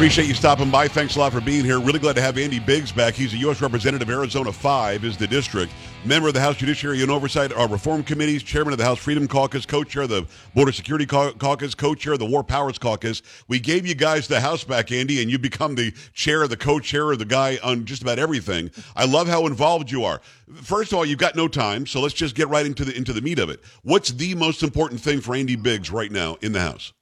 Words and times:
Appreciate 0.00 0.28
you 0.28 0.34
stopping 0.34 0.70
by. 0.70 0.88
Thanks 0.88 1.16
a 1.16 1.18
lot 1.18 1.30
for 1.30 1.42
being 1.42 1.62
here. 1.62 1.78
Really 1.78 1.98
glad 1.98 2.16
to 2.16 2.22
have 2.22 2.38
Andy 2.38 2.58
Biggs 2.58 2.90
back. 2.90 3.12
He's 3.12 3.34
a 3.34 3.36
U.S. 3.36 3.60
Representative, 3.60 4.08
Arizona 4.08 4.50
5 4.50 5.04
is 5.04 5.18
the 5.18 5.26
district. 5.26 5.74
Member 6.06 6.28
of 6.28 6.32
the 6.32 6.40
House 6.40 6.56
Judiciary 6.56 7.02
and 7.02 7.10
Oversight 7.10 7.52
our 7.52 7.68
Reform 7.68 8.02
Committees, 8.02 8.42
Chairman 8.42 8.72
of 8.72 8.78
the 8.78 8.84
House 8.86 8.98
Freedom 8.98 9.28
Caucus, 9.28 9.66
Co-Chair 9.66 10.04
of 10.04 10.08
the 10.08 10.26
Border 10.54 10.72
Security 10.72 11.04
Caucus, 11.04 11.74
Co-Chair 11.74 12.14
of 12.14 12.18
the 12.18 12.24
War 12.24 12.42
Powers 12.42 12.78
Caucus. 12.78 13.20
We 13.46 13.60
gave 13.60 13.86
you 13.86 13.94
guys 13.94 14.26
the 14.26 14.40
House 14.40 14.64
back, 14.64 14.90
Andy, 14.90 15.20
and 15.20 15.30
you 15.30 15.38
become 15.38 15.74
the 15.74 15.92
chair, 16.14 16.48
the 16.48 16.56
co-chair, 16.56 17.14
the 17.14 17.26
guy 17.26 17.58
on 17.62 17.84
just 17.84 18.00
about 18.00 18.18
everything. 18.18 18.70
I 18.96 19.04
love 19.04 19.28
how 19.28 19.46
involved 19.46 19.90
you 19.90 20.04
are. 20.04 20.22
First 20.62 20.92
of 20.92 20.96
all, 20.96 21.04
you've 21.04 21.18
got 21.18 21.36
no 21.36 21.46
time, 21.46 21.84
so 21.84 22.00
let's 22.00 22.14
just 22.14 22.34
get 22.34 22.48
right 22.48 22.64
into 22.64 22.86
the 22.86 22.96
into 22.96 23.12
the 23.12 23.20
meat 23.20 23.38
of 23.38 23.50
it. 23.50 23.60
What's 23.82 24.08
the 24.08 24.34
most 24.34 24.62
important 24.62 25.02
thing 25.02 25.20
for 25.20 25.34
Andy 25.34 25.56
Biggs 25.56 25.90
right 25.90 26.10
now 26.10 26.38
in 26.40 26.52
the 26.52 26.60
House? 26.60 26.94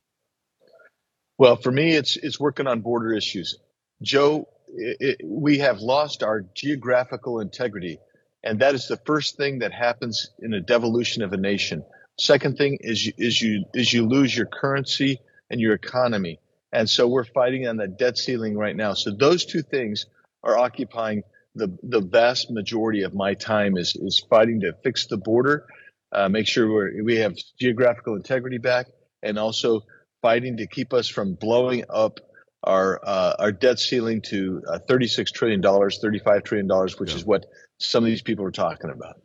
Well, 1.38 1.56
for 1.56 1.70
me, 1.72 1.92
it's 1.94 2.16
it's 2.16 2.40
working 2.40 2.66
on 2.66 2.80
border 2.80 3.14
issues. 3.14 3.58
Joe, 4.02 4.48
it, 4.68 4.96
it, 5.00 5.20
we 5.24 5.58
have 5.58 5.80
lost 5.80 6.24
our 6.24 6.42
geographical 6.54 7.40
integrity, 7.40 7.98
and 8.44 8.60
that 8.60 8.74
is 8.74 8.88
the 8.88 8.98
first 9.06 9.36
thing 9.36 9.60
that 9.60 9.72
happens 9.72 10.30
in 10.40 10.52
a 10.54 10.60
devolution 10.60 11.22
of 11.22 11.32
a 11.32 11.36
nation. 11.36 11.84
Second 12.18 12.58
thing 12.58 12.78
is 12.80 13.06
you, 13.06 13.12
is 13.18 13.40
you 13.40 13.64
is 13.74 13.92
you 13.92 14.06
lose 14.06 14.36
your 14.36 14.46
currency 14.46 15.20
and 15.50 15.60
your 15.60 15.74
economy, 15.74 16.40
and 16.72 16.90
so 16.90 17.08
we're 17.08 17.24
fighting 17.24 17.68
on 17.68 17.76
the 17.76 17.88
debt 17.88 18.18
ceiling 18.18 18.56
right 18.58 18.76
now. 18.76 18.94
So 18.94 19.12
those 19.12 19.44
two 19.44 19.62
things 19.62 20.06
are 20.44 20.58
occupying 20.58 21.22
the 21.54 21.76
the 21.84 22.00
vast 22.00 22.50
majority 22.50 23.02
of 23.04 23.14
my 23.14 23.34
time 23.34 23.76
is 23.76 23.96
is 23.96 24.24
fighting 24.28 24.60
to 24.60 24.72
fix 24.84 25.06
the 25.06 25.16
border, 25.16 25.66
uh, 26.12 26.28
make 26.28 26.48
sure 26.48 26.92
we 26.94 27.02
we 27.02 27.16
have 27.18 27.36
geographical 27.60 28.16
integrity 28.16 28.58
back, 28.58 28.86
and 29.22 29.38
also 29.38 29.82
fighting 30.22 30.56
to 30.56 30.66
keep 30.66 30.92
us 30.92 31.08
from 31.08 31.34
blowing 31.34 31.84
up 31.88 32.20
our 32.64 33.00
uh, 33.04 33.34
our 33.38 33.52
debt 33.52 33.78
ceiling 33.78 34.20
to 34.22 34.62
uh, 34.68 34.78
36 34.78 35.30
trillion 35.32 35.60
dollars, 35.60 35.98
35 36.00 36.42
trillion 36.42 36.66
dollars, 36.66 36.98
which 36.98 37.10
yeah. 37.10 37.16
is 37.16 37.24
what 37.24 37.46
some 37.78 38.04
of 38.04 38.08
these 38.08 38.22
people 38.22 38.44
are 38.44 38.50
talking 38.50 38.90
about. 38.90 39.20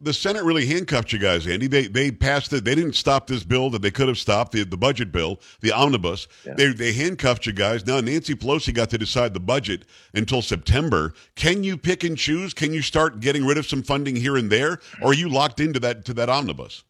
The 0.00 0.12
Senate 0.12 0.44
really 0.44 0.66
handcuffed 0.66 1.12
you 1.12 1.18
guys, 1.18 1.46
Andy. 1.46 1.66
They 1.66 1.86
they 1.86 2.10
passed 2.10 2.52
it. 2.52 2.64
They 2.64 2.74
didn't 2.74 2.94
stop 2.94 3.26
this 3.26 3.42
bill 3.42 3.70
that 3.70 3.80
they 3.80 3.90
could 3.90 4.08
have 4.08 4.18
stopped 4.18 4.52
the 4.52 4.64
the 4.64 4.76
budget 4.76 5.12
bill, 5.12 5.40
the 5.60 5.72
omnibus. 5.72 6.28
Yeah. 6.44 6.54
They 6.54 6.72
they 6.72 6.92
handcuffed 6.92 7.46
you 7.46 7.52
guys. 7.52 7.86
Now 7.86 8.00
Nancy 8.00 8.34
Pelosi 8.34 8.74
got 8.74 8.90
to 8.90 8.98
decide 8.98 9.32
the 9.32 9.40
budget 9.40 9.84
until 10.12 10.42
September. 10.42 11.14
Can 11.36 11.64
you 11.64 11.78
pick 11.78 12.04
and 12.04 12.18
choose? 12.18 12.52
Can 12.52 12.74
you 12.74 12.82
start 12.82 13.20
getting 13.20 13.46
rid 13.46 13.56
of 13.56 13.66
some 13.66 13.82
funding 13.82 14.16
here 14.16 14.36
and 14.36 14.50
there, 14.50 14.80
or 15.00 15.10
are 15.10 15.14
you 15.14 15.28
locked 15.28 15.60
into 15.60 15.80
that 15.80 16.04
to 16.06 16.14
that 16.14 16.28
omnibus? 16.28 16.84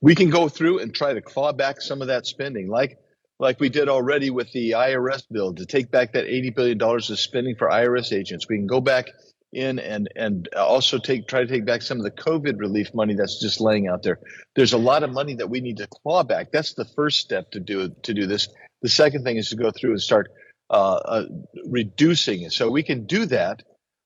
We 0.00 0.14
can 0.14 0.30
go 0.30 0.48
through 0.48 0.80
and 0.80 0.94
try 0.94 1.12
to 1.12 1.20
claw 1.20 1.52
back 1.52 1.80
some 1.80 2.02
of 2.02 2.08
that 2.08 2.26
spending, 2.26 2.68
like 2.68 2.98
like 3.40 3.60
we 3.60 3.68
did 3.68 3.88
already 3.88 4.30
with 4.30 4.50
the 4.52 4.72
IRS 4.72 5.22
bill 5.30 5.54
to 5.54 5.66
take 5.66 5.90
back 5.90 6.12
that 6.12 6.26
eighty 6.26 6.50
billion 6.50 6.78
dollars 6.78 7.10
of 7.10 7.18
spending 7.18 7.56
for 7.56 7.68
IRS 7.68 8.12
agents. 8.12 8.46
We 8.48 8.56
can 8.56 8.66
go 8.66 8.80
back 8.80 9.06
in 9.52 9.78
and 9.78 10.08
and 10.14 10.48
also 10.54 10.98
take 10.98 11.26
try 11.26 11.40
to 11.40 11.46
take 11.46 11.64
back 11.64 11.82
some 11.82 11.98
of 11.98 12.04
the 12.04 12.10
COVID 12.10 12.58
relief 12.58 12.94
money 12.94 13.14
that's 13.14 13.40
just 13.40 13.60
laying 13.60 13.88
out 13.88 14.02
there. 14.02 14.20
There's 14.54 14.72
a 14.72 14.78
lot 14.78 15.02
of 15.02 15.10
money 15.10 15.34
that 15.34 15.48
we 15.48 15.60
need 15.60 15.78
to 15.78 15.86
claw 15.86 16.22
back. 16.22 16.52
That's 16.52 16.74
the 16.74 16.84
first 16.84 17.18
step 17.18 17.50
to 17.52 17.60
do 17.60 17.94
to 18.02 18.14
do 18.14 18.26
this. 18.26 18.48
The 18.82 18.88
second 18.88 19.24
thing 19.24 19.36
is 19.36 19.50
to 19.50 19.56
go 19.56 19.70
through 19.70 19.92
and 19.92 20.00
start 20.00 20.30
uh, 20.70 21.00
uh, 21.04 21.24
reducing. 21.64 22.48
So 22.50 22.70
we 22.70 22.82
can 22.82 23.06
do 23.06 23.26
that 23.26 23.62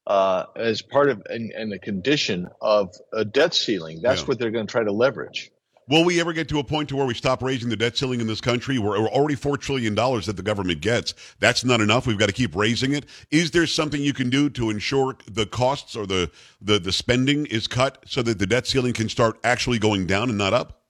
uh, 0.07 0.45
as 0.57 0.83
part 0.83 1.11
of 1.11 1.23
and, 1.29 1.53
and 1.53 1.73
a 1.73 1.79
condition 1.79 2.49
of 2.61 2.95
a 3.13 3.25
debt 3.25 3.55
ceiling. 3.55 4.01
That's 4.03 4.23
yeah. 4.23 4.27
what 4.27 4.39
they're 4.39 4.51
going 4.51 4.67
to 4.67 4.73
try 4.73 4.85
to 4.85 4.93
leverage. 4.93 5.52
Will 5.89 6.05
we 6.05 6.21
ever 6.21 6.33
get 6.33 6.49
to 6.51 6.59
a 6.59 6.65
point 6.65 6.89
to 6.91 6.97
where 6.97 7.07
we 7.07 7.15
stop 7.15 7.43
raising 7.43 7.69
the 7.69 7.77
debt 7.77 7.97
ceiling 7.97 8.21
in 8.21 8.27
this 8.27 8.41
country? 8.41 8.79
We're, 8.79 9.01
we're 9.01 9.09
already 9.09 9.35
four 9.35 9.57
trillion 9.57 9.95
dollars 9.95 10.27
that 10.27 10.37
the 10.37 10.43
government 10.43 10.81
gets. 10.81 11.15
That's 11.41 11.65
not 11.65 11.81
enough. 11.81 12.07
We've 12.07 12.19
got 12.19 12.27
to 12.27 12.33
keep 12.33 12.55
raising 12.55 12.93
it. 12.93 13.07
Is 13.31 13.51
there 13.51 13.67
something 13.67 14.01
you 14.01 14.13
can 14.13 14.31
do 14.31 14.49
to 14.51 14.71
ensure 14.71 15.17
the 15.27 15.47
costs 15.47 15.97
or 15.97 16.07
the 16.07 16.31
the, 16.61 16.79
the 16.79 16.93
spending 16.93 17.47
is 17.47 17.67
cut 17.67 18.05
so 18.07 18.23
that 18.23 18.39
the 18.39 18.47
debt 18.47 18.67
ceiling 18.67 18.93
can 18.93 19.09
start 19.09 19.39
actually 19.43 19.79
going 19.79 20.07
down 20.07 20.29
and 20.29 20.39
not 20.39 20.53
up? 20.53 20.83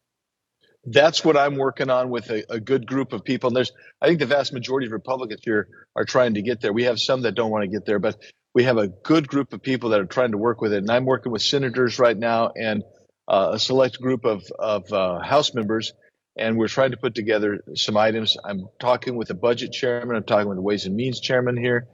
That's 0.85 1.25
what 1.25 1.37
I'm 1.37 1.57
working 1.57 1.91
on 1.91 2.11
with 2.11 2.29
a, 2.31 2.45
a 2.53 2.61
good 2.61 2.87
group 2.87 3.13
of 3.13 3.25
people. 3.25 3.49
And 3.49 3.57
there's, 3.57 3.73
I 4.01 4.09
think, 4.09 4.19
the 4.19 4.27
vast 4.27 4.53
majority 4.53 4.87
of 4.87 4.93
Republicans 4.93 5.41
here 5.45 5.69
are 5.95 6.05
trying 6.05 6.35
to 6.35 6.43
get 6.43 6.61
there. 6.61 6.73
We 6.73 6.85
have 6.85 6.99
some 6.99 7.23
that 7.23 7.33
don't 7.33 7.51
want 7.51 7.63
to 7.63 7.69
get 7.69 7.87
there, 7.87 8.01
but 8.01 8.17
we 8.53 8.65
have 8.65 8.79
a 8.79 8.89
good 8.89 9.29
group 9.29 9.53
of 9.53 9.63
people 9.63 9.91
that 9.91 10.01
are 10.01 10.07
trying 10.07 10.33
to 10.33 10.39
work 10.39 10.61
with 10.61 10.73
it. 10.73 10.79
And 10.79 10.91
I'm 10.91 11.05
working 11.05 11.31
with 11.31 11.43
senators 11.43 11.99
right 11.99 12.17
now 12.17 12.51
and 12.57 12.83
a 13.33 13.59
select 13.59 14.01
group 14.01 14.25
of, 14.25 14.45
of 14.59 14.93
uh, 14.93 15.21
House 15.21 15.55
members, 15.55 15.93
and 16.37 16.57
we're 16.57 16.69
trying 16.69 16.91
to 16.91 16.97
put 16.97 17.15
together 17.15 17.61
some 17.75 17.97
items. 17.97 18.37
I'm 18.45 18.69
talking 18.79 19.17
with 19.17 19.29
the 19.29 19.35
budget 19.35 19.73
chairman. 19.73 20.17
I'm 20.17 20.25
talking 20.25 20.49
with 20.49 20.59
the 20.59 20.63
Ways 20.63 20.87
and 20.87 20.95
Means 20.95 21.21
chairman 21.21 21.57
here. 21.57 21.89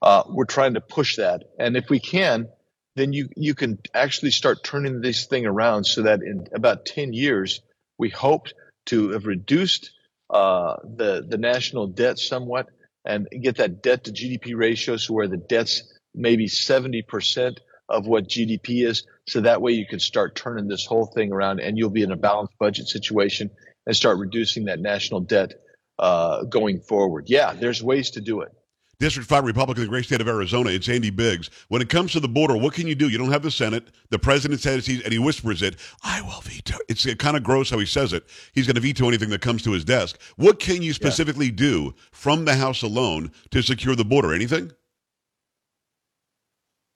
Uh, 0.00 0.22
we're 0.28 0.44
trying 0.44 0.74
to 0.74 0.80
push 0.80 1.16
that, 1.16 1.44
and 1.58 1.76
if 1.76 1.90
we 1.90 2.00
can, 2.00 2.48
then 2.96 3.12
you 3.12 3.28
you 3.36 3.54
can 3.54 3.78
actually 3.94 4.30
start 4.30 4.64
turning 4.64 5.00
this 5.00 5.26
thing 5.26 5.46
around 5.46 5.84
so 5.84 6.02
that 6.02 6.22
in 6.22 6.46
about 6.54 6.86
10 6.86 7.12
years, 7.12 7.60
we 7.98 8.08
hope 8.08 8.48
to 8.86 9.10
have 9.10 9.26
reduced 9.26 9.90
uh, 10.30 10.76
the 10.84 11.24
the 11.28 11.38
national 11.38 11.88
debt 11.88 12.18
somewhat 12.18 12.66
and 13.04 13.26
get 13.42 13.56
that 13.56 13.82
debt 13.82 14.04
to 14.04 14.12
GDP 14.12 14.56
ratio 14.56 14.96
so 14.96 15.14
where 15.14 15.28
the 15.28 15.36
debt's 15.36 15.82
maybe 16.14 16.48
70 16.48 17.02
percent 17.02 17.60
of 17.88 18.06
what 18.06 18.28
GDP 18.28 18.86
is. 18.86 19.06
So 19.26 19.40
that 19.40 19.62
way 19.62 19.72
you 19.72 19.86
can 19.86 20.00
start 20.00 20.34
turning 20.34 20.68
this 20.68 20.84
whole 20.84 21.06
thing 21.06 21.32
around 21.32 21.60
and 21.60 21.78
you'll 21.78 21.90
be 21.90 22.02
in 22.02 22.12
a 22.12 22.16
balanced 22.16 22.58
budget 22.58 22.88
situation 22.88 23.50
and 23.86 23.96
start 23.96 24.18
reducing 24.18 24.66
that 24.66 24.80
national 24.80 25.20
debt 25.20 25.54
uh, 25.98 26.44
going 26.44 26.80
forward. 26.80 27.24
Yeah, 27.28 27.54
there's 27.54 27.82
ways 27.82 28.10
to 28.10 28.20
do 28.20 28.42
it. 28.42 28.52
District 29.00 29.28
5 29.28 29.44
Republican 29.44 29.84
the 29.84 29.88
great 29.88 30.06
state 30.06 30.20
of 30.20 30.26
Arizona, 30.26 30.70
it's 30.70 30.88
Andy 30.88 31.10
Biggs. 31.10 31.50
When 31.68 31.80
it 31.80 31.88
comes 31.88 32.10
to 32.12 32.20
the 32.20 32.28
border, 32.28 32.56
what 32.56 32.74
can 32.74 32.88
you 32.88 32.96
do? 32.96 33.08
You 33.08 33.16
don't 33.16 33.30
have 33.30 33.44
the 33.44 33.50
Senate. 33.50 33.86
The 34.10 34.18
president 34.18 34.60
says 34.60 34.86
he, 34.86 35.02
and 35.04 35.12
he 35.12 35.20
whispers 35.20 35.62
it, 35.62 35.76
I 36.02 36.20
will 36.22 36.40
veto. 36.40 36.76
It's 36.88 37.06
kind 37.14 37.36
of 37.36 37.44
gross 37.44 37.70
how 37.70 37.78
he 37.78 37.86
says 37.86 38.12
it. 38.12 38.24
He's 38.54 38.66
going 38.66 38.74
to 38.74 38.80
veto 38.80 39.06
anything 39.06 39.30
that 39.30 39.40
comes 39.40 39.62
to 39.62 39.70
his 39.70 39.84
desk. 39.84 40.20
What 40.34 40.58
can 40.58 40.82
you 40.82 40.92
specifically 40.92 41.46
yeah. 41.46 41.52
do 41.52 41.94
from 42.10 42.44
the 42.44 42.56
House 42.56 42.82
alone 42.82 43.30
to 43.52 43.62
secure 43.62 43.94
the 43.94 44.04
border? 44.04 44.34
Anything? 44.34 44.72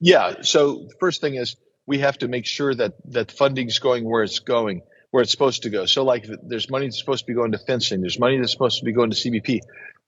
Yeah. 0.02 0.42
So 0.42 0.74
the 0.88 0.94
first 0.98 1.20
thing 1.20 1.36
is 1.36 1.56
we 1.86 2.00
have 2.00 2.18
to 2.18 2.28
make 2.28 2.44
sure 2.44 2.74
that 2.74 2.94
that 3.12 3.30
funding's 3.32 3.78
going 3.78 4.04
where 4.04 4.24
it's 4.24 4.40
going, 4.40 4.82
where 5.12 5.22
it's 5.22 5.30
supposed 5.30 5.62
to 5.62 5.70
go. 5.70 5.86
So 5.86 6.04
like 6.04 6.26
there's 6.42 6.68
money 6.68 6.86
that's 6.86 6.98
supposed 6.98 7.24
to 7.24 7.26
be 7.26 7.34
going 7.34 7.52
to 7.52 7.58
fencing, 7.58 8.00
there's 8.00 8.18
money 8.18 8.38
that's 8.38 8.52
supposed 8.52 8.80
to 8.80 8.84
be 8.84 8.92
going 8.92 9.10
to 9.10 9.16
CBP. 9.16 9.60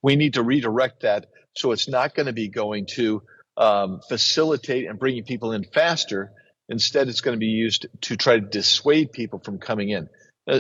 We 0.03 0.17
need 0.17 0.35
to 0.35 0.43
redirect 0.43 1.03
that 1.03 1.27
so 1.57 1.71
it's 1.71 1.89
not 1.89 2.15
going 2.15 2.27
to 2.27 2.33
be 2.33 2.49
going 2.49 2.87
to 2.95 3.23
um, 3.57 4.01
facilitate 4.09 4.89
and 4.89 4.99
bringing 4.99 5.25
people 5.25 5.53
in 5.53 5.65
faster. 5.65 6.33
Instead, 6.69 7.09
it's 7.09 7.21
going 7.21 7.37
to 7.37 7.41
be 7.41 7.47
used 7.47 7.87
to 8.03 8.17
try 8.17 8.35
to 8.35 8.41
dissuade 8.41 9.13
people 9.13 9.39
from 9.39 9.59
coming 9.59 9.91
in. 9.91 10.09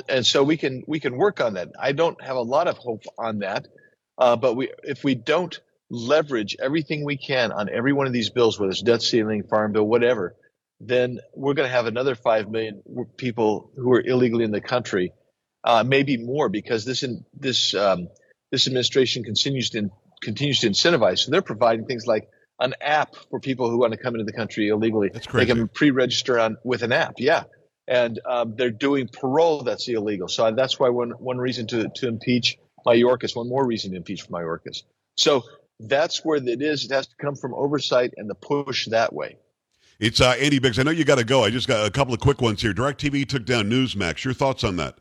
And 0.08 0.24
so 0.24 0.44
we 0.44 0.56
can 0.56 0.82
we 0.86 1.00
can 1.00 1.16
work 1.16 1.40
on 1.40 1.54
that. 1.54 1.72
I 1.78 1.92
don't 1.92 2.22
have 2.22 2.36
a 2.36 2.42
lot 2.42 2.68
of 2.68 2.78
hope 2.78 3.02
on 3.18 3.40
that, 3.40 3.66
uh, 4.16 4.36
but 4.36 4.54
we 4.54 4.70
if 4.82 5.04
we 5.04 5.14
don't 5.14 5.58
leverage 5.90 6.56
everything 6.60 7.04
we 7.04 7.16
can 7.16 7.52
on 7.52 7.68
every 7.68 7.92
one 7.92 8.06
of 8.06 8.12
these 8.12 8.30
bills, 8.30 8.58
whether 8.58 8.70
it's 8.70 8.82
debt 8.82 9.02
ceiling, 9.02 9.44
farm 9.44 9.72
bill, 9.72 9.84
whatever, 9.84 10.34
then 10.80 11.20
we're 11.34 11.54
going 11.54 11.68
to 11.68 11.74
have 11.74 11.86
another 11.86 12.14
5 12.14 12.50
million 12.50 12.82
people 13.16 13.70
who 13.76 13.92
are 13.92 14.00
illegally 14.00 14.44
in 14.44 14.50
the 14.50 14.60
country, 14.60 15.12
uh, 15.62 15.84
maybe 15.86 16.16
more 16.16 16.48
because 16.48 16.84
this, 16.84 17.02
in, 17.02 17.24
this, 17.34 17.74
um, 17.74 18.08
this 18.50 18.66
administration 18.66 19.24
continues 19.24 19.70
to, 19.70 19.90
continues 20.22 20.60
to 20.60 20.68
incentivize. 20.68 21.20
So 21.20 21.30
they're 21.30 21.42
providing 21.42 21.86
things 21.86 22.06
like 22.06 22.28
an 22.58 22.74
app 22.80 23.14
for 23.30 23.40
people 23.40 23.70
who 23.70 23.78
want 23.78 23.92
to 23.92 23.98
come 23.98 24.14
into 24.14 24.24
the 24.24 24.32
country 24.32 24.68
illegally. 24.68 25.10
That's 25.12 25.26
crazy. 25.26 25.46
They 25.46 25.58
can 25.58 25.68
pre-register 25.68 26.38
on 26.38 26.56
with 26.64 26.82
an 26.82 26.92
app. 26.92 27.14
Yeah. 27.18 27.44
And 27.86 28.18
um, 28.26 28.54
they're 28.56 28.70
doing 28.70 29.08
parole 29.08 29.62
that's 29.62 29.88
illegal. 29.88 30.28
So 30.28 30.50
that's 30.52 30.80
why 30.80 30.88
one, 30.88 31.10
one 31.10 31.38
reason 31.38 31.66
to, 31.68 31.88
to 31.96 32.08
impeach 32.08 32.56
Mayorkas, 32.86 33.36
one 33.36 33.48
more 33.48 33.66
reason 33.66 33.90
to 33.92 33.96
impeach 33.96 34.28
Mayorkas. 34.28 34.82
So 35.16 35.44
that's 35.80 36.24
where 36.24 36.36
it 36.36 36.62
is. 36.62 36.84
It 36.84 36.92
has 36.92 37.06
to 37.08 37.16
come 37.16 37.36
from 37.36 37.54
oversight 37.54 38.14
and 38.16 38.28
the 38.28 38.34
push 38.34 38.86
that 38.86 39.12
way. 39.12 39.36
It's 40.00 40.20
uh, 40.20 40.34
Andy 40.40 40.58
Biggs. 40.58 40.78
I 40.78 40.82
know 40.82 40.90
you 40.90 41.04
got 41.04 41.18
to 41.18 41.24
go. 41.24 41.44
I 41.44 41.50
just 41.50 41.68
got 41.68 41.86
a 41.86 41.90
couple 41.90 42.14
of 42.14 42.20
quick 42.20 42.40
ones 42.40 42.60
here. 42.60 42.74
DirecTV 42.74 43.28
took 43.28 43.44
down 43.44 43.70
Newsmax. 43.70 44.24
Your 44.24 44.34
thoughts 44.34 44.64
on 44.64 44.76
that? 44.76 44.98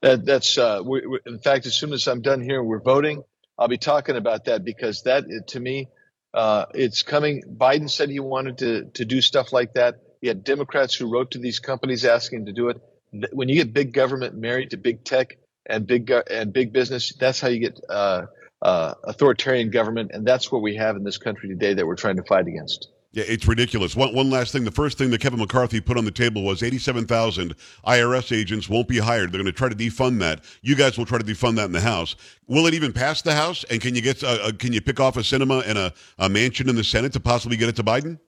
that 0.00 0.24
that's 0.24 0.58
uh, 0.58 0.80
we, 0.84 1.06
we, 1.06 1.18
in 1.26 1.38
fact, 1.38 1.66
as 1.66 1.74
soon 1.74 1.92
as 1.92 2.06
I'm 2.08 2.22
done 2.22 2.40
here, 2.40 2.62
we're 2.62 2.80
voting. 2.80 3.22
I'll 3.58 3.68
be 3.68 3.78
talking 3.78 4.16
about 4.16 4.46
that 4.46 4.64
because 4.64 5.02
that 5.02 5.24
to 5.48 5.60
me, 5.60 5.88
uh, 6.32 6.66
it's 6.74 7.02
coming. 7.02 7.42
Biden 7.42 7.90
said 7.90 8.08
he 8.08 8.20
wanted 8.20 8.58
to 8.58 8.84
to 8.94 9.04
do 9.04 9.20
stuff 9.20 9.52
like 9.52 9.74
that. 9.74 9.96
He 10.20 10.28
had 10.28 10.44
Democrats 10.44 10.94
who 10.94 11.10
wrote 11.10 11.32
to 11.32 11.38
these 11.38 11.58
companies 11.58 12.04
asking 12.04 12.46
to 12.46 12.52
do 12.52 12.68
it. 12.70 12.80
When 13.32 13.48
you 13.48 13.56
get 13.56 13.72
big 13.72 13.92
government 13.92 14.36
married 14.36 14.70
to 14.70 14.76
big 14.76 15.04
tech 15.04 15.36
and 15.66 15.86
big 15.86 16.10
and 16.10 16.52
big 16.52 16.72
business, 16.72 17.12
that's 17.18 17.40
how 17.40 17.48
you 17.48 17.60
get 17.60 17.80
uh, 17.88 18.26
uh, 18.62 18.94
authoritarian 19.04 19.70
government, 19.70 20.10
and 20.12 20.26
that's 20.26 20.52
what 20.52 20.62
we 20.62 20.76
have 20.76 20.96
in 20.96 21.04
this 21.04 21.18
country 21.18 21.48
today 21.48 21.74
that 21.74 21.86
we're 21.86 21.96
trying 21.96 22.16
to 22.16 22.22
fight 22.24 22.46
against. 22.46 22.88
Yeah, 23.12 23.24
it's 23.26 23.48
ridiculous. 23.48 23.96
One, 23.96 24.14
one 24.14 24.30
last 24.30 24.52
thing. 24.52 24.62
The 24.62 24.70
first 24.70 24.96
thing 24.96 25.10
that 25.10 25.20
Kevin 25.20 25.40
McCarthy 25.40 25.80
put 25.80 25.98
on 25.98 26.04
the 26.04 26.12
table 26.12 26.44
was 26.44 26.62
87,000 26.62 27.56
IRS 27.84 28.36
agents 28.36 28.68
won't 28.68 28.86
be 28.86 28.98
hired. 28.98 29.32
They're 29.32 29.42
going 29.42 29.52
to 29.52 29.52
try 29.52 29.68
to 29.68 29.74
defund 29.74 30.20
that. 30.20 30.44
You 30.62 30.76
guys 30.76 30.96
will 30.96 31.06
try 31.06 31.18
to 31.18 31.24
defund 31.24 31.56
that 31.56 31.64
in 31.64 31.72
the 31.72 31.80
House. 31.80 32.14
Will 32.46 32.66
it 32.66 32.74
even 32.74 32.92
pass 32.92 33.20
the 33.22 33.34
House? 33.34 33.64
And 33.64 33.80
can 33.80 33.96
you 33.96 34.00
get 34.00 34.22
uh, 34.22 34.38
uh, 34.42 34.52
can 34.52 34.72
you 34.72 34.80
pick 34.80 35.00
off 35.00 35.16
a 35.16 35.20
Sinema 35.20 35.66
and 35.66 35.76
a, 35.76 35.92
a 36.18 36.28
Manchin 36.28 36.68
in 36.68 36.76
the 36.76 36.84
Senate 36.84 37.12
to 37.14 37.20
possibly 37.20 37.56
get 37.56 37.68
it 37.68 37.76
to 37.76 37.82
Biden? 37.82 38.20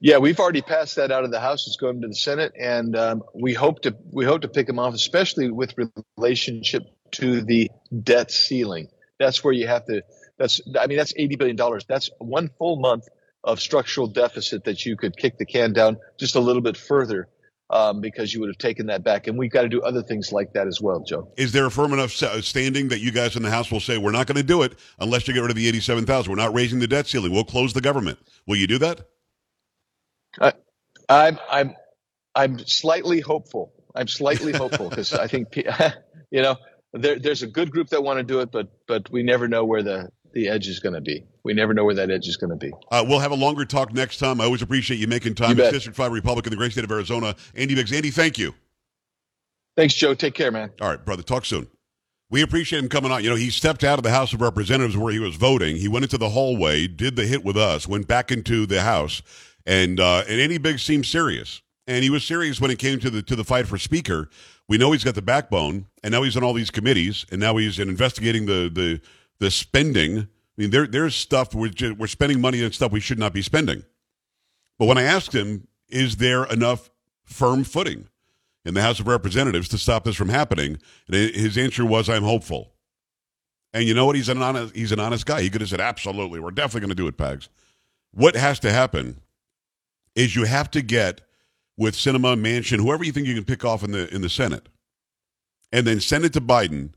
Yeah, 0.00 0.16
we've 0.16 0.40
already 0.40 0.62
passed 0.62 0.96
that 0.96 1.12
out 1.12 1.24
of 1.24 1.30
the 1.30 1.40
House. 1.40 1.66
It's 1.68 1.76
going 1.76 2.00
to 2.00 2.08
the 2.08 2.14
Senate, 2.14 2.52
and 2.58 2.96
um, 2.96 3.22
we 3.34 3.54
hope 3.54 3.82
to 3.82 3.94
we 4.10 4.24
hope 4.24 4.40
to 4.40 4.48
pick 4.48 4.66
them 4.66 4.80
off, 4.80 4.94
especially 4.94 5.50
with 5.50 5.74
relationship 6.16 6.82
to 7.12 7.42
the 7.42 7.70
debt 8.02 8.32
ceiling. 8.32 8.88
That's 9.20 9.44
where 9.44 9.52
you 9.52 9.68
have 9.68 9.84
to. 9.84 10.02
That's 10.38 10.60
I 10.80 10.88
mean 10.88 10.98
that's 10.98 11.14
eighty 11.16 11.36
billion 11.36 11.56
dollars. 11.56 11.84
That's 11.84 12.10
one 12.18 12.50
full 12.58 12.76
month 12.76 13.04
of 13.44 13.60
structural 13.60 14.08
deficit 14.08 14.64
that 14.64 14.84
you 14.84 14.96
could 14.96 15.16
kick 15.16 15.38
the 15.38 15.46
can 15.46 15.72
down 15.72 15.98
just 16.18 16.34
a 16.34 16.40
little 16.40 16.62
bit 16.62 16.76
further. 16.76 17.28
Um, 17.72 18.00
because 18.00 18.34
you 18.34 18.40
would 18.40 18.48
have 18.48 18.58
taken 18.58 18.86
that 18.86 19.04
back. 19.04 19.28
And 19.28 19.38
we've 19.38 19.52
got 19.52 19.62
to 19.62 19.68
do 19.68 19.80
other 19.80 20.02
things 20.02 20.32
like 20.32 20.54
that 20.54 20.66
as 20.66 20.80
well, 20.80 21.04
Joe. 21.04 21.32
Is 21.36 21.52
there 21.52 21.66
a 21.66 21.70
firm 21.70 21.92
enough 21.92 22.10
standing 22.10 22.88
that 22.88 22.98
you 22.98 23.12
guys 23.12 23.36
in 23.36 23.44
the 23.44 23.50
House 23.50 23.70
will 23.70 23.78
say, 23.78 23.96
we're 23.96 24.10
not 24.10 24.26
going 24.26 24.38
to 24.38 24.42
do 24.42 24.62
it 24.62 24.76
unless 24.98 25.28
you 25.28 25.34
get 25.34 25.42
rid 25.42 25.50
of 25.50 25.56
the 25.56 25.68
87,000? 25.68 26.32
We're 26.32 26.36
not 26.36 26.52
raising 26.52 26.80
the 26.80 26.88
debt 26.88 27.06
ceiling. 27.06 27.30
We'll 27.30 27.44
close 27.44 27.72
the 27.72 27.80
government. 27.80 28.18
Will 28.44 28.56
you 28.56 28.66
do 28.66 28.78
that? 28.78 29.06
I, 30.40 30.52
I'm 31.08 31.38
I'm 31.48 31.76
I'm 32.34 32.58
slightly 32.60 33.20
hopeful. 33.20 33.72
I'm 33.94 34.08
slightly 34.08 34.52
hopeful 34.52 34.88
because 34.88 35.12
I 35.12 35.26
think 35.26 35.56
you 36.30 36.42
know 36.42 36.56
there, 36.92 37.18
there's 37.18 37.42
a 37.42 37.46
good 37.46 37.70
group 37.70 37.88
that 37.88 38.02
want 38.02 38.18
to 38.18 38.22
do 38.22 38.40
it, 38.40 38.50
but 38.50 38.68
but 38.86 39.10
we 39.10 39.22
never 39.22 39.48
know 39.48 39.64
where 39.64 39.82
the 39.82 40.10
the 40.32 40.48
edge 40.48 40.68
is 40.68 40.78
going 40.78 40.94
to 40.94 41.00
be. 41.00 41.24
We 41.42 41.54
never 41.54 41.74
know 41.74 41.84
where 41.84 41.94
that 41.96 42.10
edge 42.10 42.28
is 42.28 42.36
going 42.36 42.50
to 42.50 42.56
be. 42.56 42.72
Uh, 42.90 43.04
we'll 43.06 43.18
have 43.18 43.32
a 43.32 43.36
longer 43.36 43.64
talk 43.64 43.92
next 43.92 44.18
time. 44.18 44.40
I 44.40 44.44
always 44.44 44.62
appreciate 44.62 44.98
you 44.98 45.08
making 45.08 45.34
time. 45.34 45.58
You 45.58 45.70
District 45.70 45.96
Five 45.96 46.12
Republican, 46.12 46.50
the 46.50 46.56
great 46.56 46.72
state 46.72 46.84
of 46.84 46.90
Arizona. 46.90 47.34
Andy 47.54 47.74
Biggs. 47.74 47.92
Andy, 47.92 48.10
thank 48.10 48.38
you. 48.38 48.54
Thanks, 49.76 49.94
Joe. 49.94 50.14
Take 50.14 50.34
care, 50.34 50.50
man. 50.50 50.70
All 50.80 50.88
right, 50.88 51.04
brother. 51.04 51.22
Talk 51.22 51.44
soon. 51.44 51.68
We 52.28 52.42
appreciate 52.42 52.80
him 52.80 52.88
coming 52.88 53.10
on. 53.10 53.24
You 53.24 53.30
know, 53.30 53.36
he 53.36 53.50
stepped 53.50 53.82
out 53.82 53.98
of 53.98 54.04
the 54.04 54.10
House 54.10 54.32
of 54.32 54.40
Representatives 54.40 54.96
where 54.96 55.12
he 55.12 55.18
was 55.18 55.34
voting. 55.34 55.76
He 55.76 55.88
went 55.88 56.04
into 56.04 56.18
the 56.18 56.28
hallway, 56.28 56.86
did 56.86 57.16
the 57.16 57.26
hit 57.26 57.44
with 57.44 57.56
us, 57.56 57.88
went 57.88 58.06
back 58.06 58.30
into 58.30 58.66
the 58.66 58.82
House 58.82 59.22
and 59.66 60.00
uh, 60.00 60.24
and 60.28 60.40
Andy 60.40 60.58
Biggs 60.58 60.82
seemed 60.82 61.06
serious, 61.06 61.62
and 61.86 62.02
he 62.02 62.10
was 62.10 62.24
serious 62.24 62.60
when 62.60 62.70
it 62.70 62.78
came 62.78 62.98
to 63.00 63.10
the 63.10 63.22
to 63.22 63.36
the 63.36 63.44
fight 63.44 63.66
for 63.66 63.78
Speaker. 63.78 64.28
We 64.70 64.78
know 64.78 64.92
he's 64.92 65.02
got 65.02 65.16
the 65.16 65.22
backbone, 65.22 65.86
and 66.04 66.12
now 66.12 66.22
he's 66.22 66.36
on 66.36 66.44
all 66.44 66.52
these 66.52 66.70
committees, 66.70 67.26
and 67.32 67.40
now 67.40 67.56
he's 67.56 67.80
investigating 67.80 68.46
the 68.46 68.70
the 68.72 69.00
the 69.40 69.50
spending. 69.50 70.18
I 70.20 70.26
mean, 70.56 70.70
there 70.70 70.86
there's 70.86 71.16
stuff 71.16 71.56
we're 71.56 71.70
just, 71.70 71.98
we're 71.98 72.06
spending 72.06 72.40
money 72.40 72.64
on 72.64 72.70
stuff 72.70 72.92
we 72.92 73.00
should 73.00 73.18
not 73.18 73.32
be 73.32 73.42
spending. 73.42 73.82
But 74.78 74.86
when 74.86 74.96
I 74.96 75.02
asked 75.02 75.34
him, 75.34 75.66
is 75.88 76.18
there 76.18 76.44
enough 76.44 76.88
firm 77.24 77.64
footing 77.64 78.06
in 78.64 78.74
the 78.74 78.80
House 78.80 79.00
of 79.00 79.08
Representatives 79.08 79.68
to 79.70 79.76
stop 79.76 80.04
this 80.04 80.14
from 80.14 80.28
happening? 80.28 80.78
And 81.08 81.16
his 81.16 81.58
answer 81.58 81.84
was, 81.84 82.08
"I'm 82.08 82.22
hopeful." 82.22 82.72
And 83.74 83.88
you 83.88 83.94
know 83.94 84.06
what? 84.06 84.14
He's 84.14 84.28
an 84.28 84.40
honest 84.40 84.76
he's 84.76 84.92
an 84.92 85.00
honest 85.00 85.26
guy. 85.26 85.42
He 85.42 85.50
could 85.50 85.62
have 85.62 85.70
said, 85.70 85.80
"Absolutely, 85.80 86.38
we're 86.38 86.52
definitely 86.52 86.82
going 86.82 86.90
to 86.90 86.94
do 86.94 87.08
it, 87.08 87.16
Pags." 87.16 87.48
What 88.12 88.36
has 88.36 88.60
to 88.60 88.70
happen 88.70 89.20
is 90.14 90.36
you 90.36 90.44
have 90.44 90.70
to 90.70 90.80
get 90.80 91.22
with 91.80 91.96
Sinema 91.96 92.38
Manchin, 92.38 92.78
whoever 92.78 93.02
you 93.02 93.10
think 93.10 93.26
you 93.26 93.34
can 93.34 93.44
pick 93.44 93.64
off 93.64 93.82
in 93.82 93.92
the 93.92 94.14
in 94.14 94.20
the 94.20 94.28
Senate, 94.28 94.68
and 95.72 95.86
then 95.86 95.98
send 95.98 96.26
it 96.26 96.32
to 96.34 96.40
Biden 96.40 96.92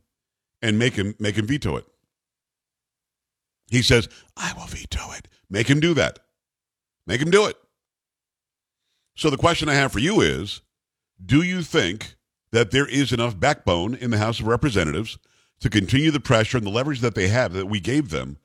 and 0.61 0.77
make 0.77 0.95
him 0.95 1.15
make 1.19 1.37
him 1.37 1.47
veto 1.47 1.77
it. 1.77 1.85
He 3.71 3.81
says, 3.81 4.09
"I 4.35 4.53
will 4.53 4.67
veto 4.67 5.13
it." 5.13 5.29
Make 5.49 5.69
him 5.69 5.79
do 5.79 5.93
that. 5.93 6.19
Make 7.07 7.21
him 7.21 7.31
do 7.31 7.45
it. 7.45 7.55
So 9.15 9.29
the 9.29 9.37
question 9.37 9.69
I 9.69 9.75
have 9.75 9.93
for 9.93 9.99
you 9.99 10.19
is, 10.19 10.61
do 11.23 11.43
you 11.43 11.63
think 11.63 12.15
that 12.51 12.71
there 12.71 12.87
is 12.87 13.13
enough 13.13 13.39
backbone 13.39 13.95
in 13.95 14.11
the 14.11 14.17
House 14.17 14.39
of 14.39 14.47
Representatives 14.47 15.17
to 15.61 15.69
continue 15.69 16.11
the 16.11 16.19
pressure 16.19 16.57
and 16.57 16.65
the 16.65 16.71
leverage 16.71 16.99
that 16.99 17.15
they 17.15 17.29
have 17.29 17.53
that 17.53 17.67
we 17.67 17.79
gave 17.79 18.09
them 18.09 18.37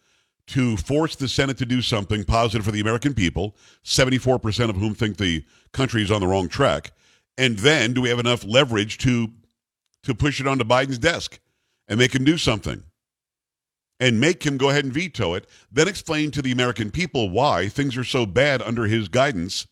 to 0.48 0.76
force 0.78 1.14
the 1.14 1.28
Senate 1.28 1.58
to 1.58 1.66
do 1.66 1.82
something 1.82 2.24
positive 2.24 2.64
for 2.64 2.72
the 2.72 2.80
American 2.80 3.14
people, 3.14 3.54
74% 3.84 4.70
of 4.70 4.76
whom 4.76 4.94
think 4.94 5.16
the 5.16 5.44
country 5.72 6.02
is 6.02 6.10
on 6.10 6.20
the 6.20 6.26
wrong 6.26 6.48
track. 6.48 6.92
And 7.36 7.58
then 7.58 7.92
do 7.92 8.00
we 8.00 8.08
have 8.08 8.18
enough 8.18 8.44
leverage 8.44 8.98
to 8.98 9.28
to 10.04 10.14
push 10.14 10.40
it 10.40 10.46
onto 10.46 10.64
Biden's 10.64 10.98
desk 10.98 11.38
and 11.86 11.98
make 11.98 12.14
him 12.14 12.24
do 12.24 12.38
something? 12.38 12.82
And 14.00 14.20
make 14.20 14.44
him 14.44 14.58
go 14.58 14.70
ahead 14.70 14.84
and 14.84 14.94
veto 14.94 15.34
it, 15.34 15.48
then 15.72 15.88
explain 15.88 16.30
to 16.30 16.40
the 16.40 16.52
American 16.52 16.92
people 16.92 17.30
why 17.30 17.68
things 17.68 17.96
are 17.96 18.04
so 18.04 18.26
bad 18.26 18.62
under 18.62 18.84
his 18.84 19.08
guidance, 19.08 19.66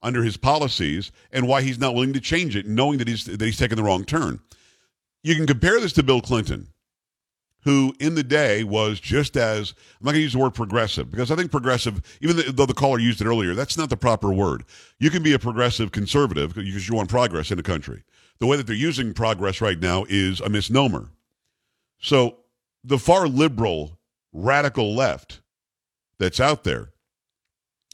under 0.00 0.22
his 0.22 0.36
policies, 0.36 1.10
and 1.32 1.48
why 1.48 1.62
he's 1.62 1.80
not 1.80 1.94
willing 1.94 2.12
to 2.12 2.20
change 2.20 2.54
it, 2.54 2.66
knowing 2.66 2.98
that 2.98 3.08
he's 3.08 3.24
that 3.24 3.40
he's 3.40 3.58
taken 3.58 3.76
the 3.76 3.82
wrong 3.82 4.04
turn. 4.04 4.40
You 5.22 5.34
can 5.34 5.46
compare 5.46 5.80
this 5.80 5.92
to 5.94 6.02
Bill 6.02 6.20
Clinton 6.20 6.71
who 7.64 7.94
in 8.00 8.14
the 8.14 8.22
day 8.24 8.64
was 8.64 8.98
just 8.98 9.36
as 9.36 9.74
I'm 10.00 10.06
not 10.06 10.12
going 10.12 10.20
to 10.20 10.22
use 10.22 10.32
the 10.32 10.38
word 10.38 10.54
progressive 10.54 11.10
because 11.10 11.30
I 11.30 11.36
think 11.36 11.50
progressive, 11.50 12.02
even 12.20 12.36
though 12.54 12.66
the 12.66 12.74
caller 12.74 12.98
used 12.98 13.20
it 13.20 13.26
earlier, 13.26 13.54
that's 13.54 13.78
not 13.78 13.88
the 13.88 13.96
proper 13.96 14.32
word. 14.32 14.64
You 14.98 15.10
can 15.10 15.22
be 15.22 15.32
a 15.32 15.38
progressive 15.38 15.92
conservative 15.92 16.54
because 16.54 16.88
you 16.88 16.94
want 16.94 17.08
progress 17.08 17.50
in 17.50 17.56
the 17.56 17.62
country. 17.62 18.02
The 18.38 18.46
way 18.46 18.56
that 18.56 18.66
they're 18.66 18.74
using 18.74 19.14
progress 19.14 19.60
right 19.60 19.78
now 19.78 20.04
is 20.08 20.40
a 20.40 20.48
misnomer. 20.48 21.10
So 22.00 22.38
the 22.82 22.98
far 22.98 23.28
liberal, 23.28 23.98
radical 24.32 24.94
left 24.94 25.40
that's 26.18 26.40
out 26.40 26.64
there, 26.64 26.90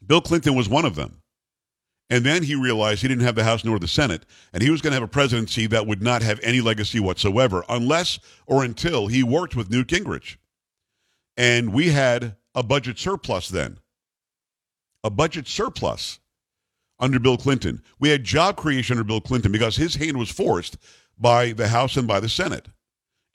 Bill 0.06 0.22
Clinton 0.22 0.54
was 0.54 0.68
one 0.68 0.86
of 0.86 0.94
them. 0.94 1.17
And 2.10 2.24
then 2.24 2.42
he 2.42 2.54
realized 2.54 3.02
he 3.02 3.08
didn't 3.08 3.24
have 3.24 3.34
the 3.34 3.44
House 3.44 3.64
nor 3.64 3.78
the 3.78 3.86
Senate, 3.86 4.24
and 4.52 4.62
he 4.62 4.70
was 4.70 4.80
going 4.80 4.92
to 4.92 4.96
have 4.96 5.02
a 5.02 5.08
presidency 5.08 5.66
that 5.66 5.86
would 5.86 6.02
not 6.02 6.22
have 6.22 6.40
any 6.42 6.60
legacy 6.60 7.00
whatsoever 7.00 7.64
unless 7.68 8.18
or 8.46 8.64
until 8.64 9.08
he 9.08 9.22
worked 9.22 9.54
with 9.54 9.70
Newt 9.70 9.88
Gingrich. 9.88 10.36
And 11.36 11.72
we 11.72 11.88
had 11.90 12.36
a 12.54 12.62
budget 12.62 12.98
surplus 12.98 13.48
then. 13.48 13.78
A 15.04 15.10
budget 15.10 15.46
surplus 15.46 16.18
under 16.98 17.18
Bill 17.20 17.36
Clinton. 17.36 17.82
We 18.00 18.08
had 18.08 18.24
job 18.24 18.56
creation 18.56 18.96
under 18.96 19.04
Bill 19.04 19.20
Clinton 19.20 19.52
because 19.52 19.76
his 19.76 19.94
hand 19.94 20.16
was 20.16 20.30
forced 20.30 20.78
by 21.18 21.52
the 21.52 21.68
House 21.68 21.96
and 21.96 22.08
by 22.08 22.20
the 22.20 22.28
Senate. 22.28 22.68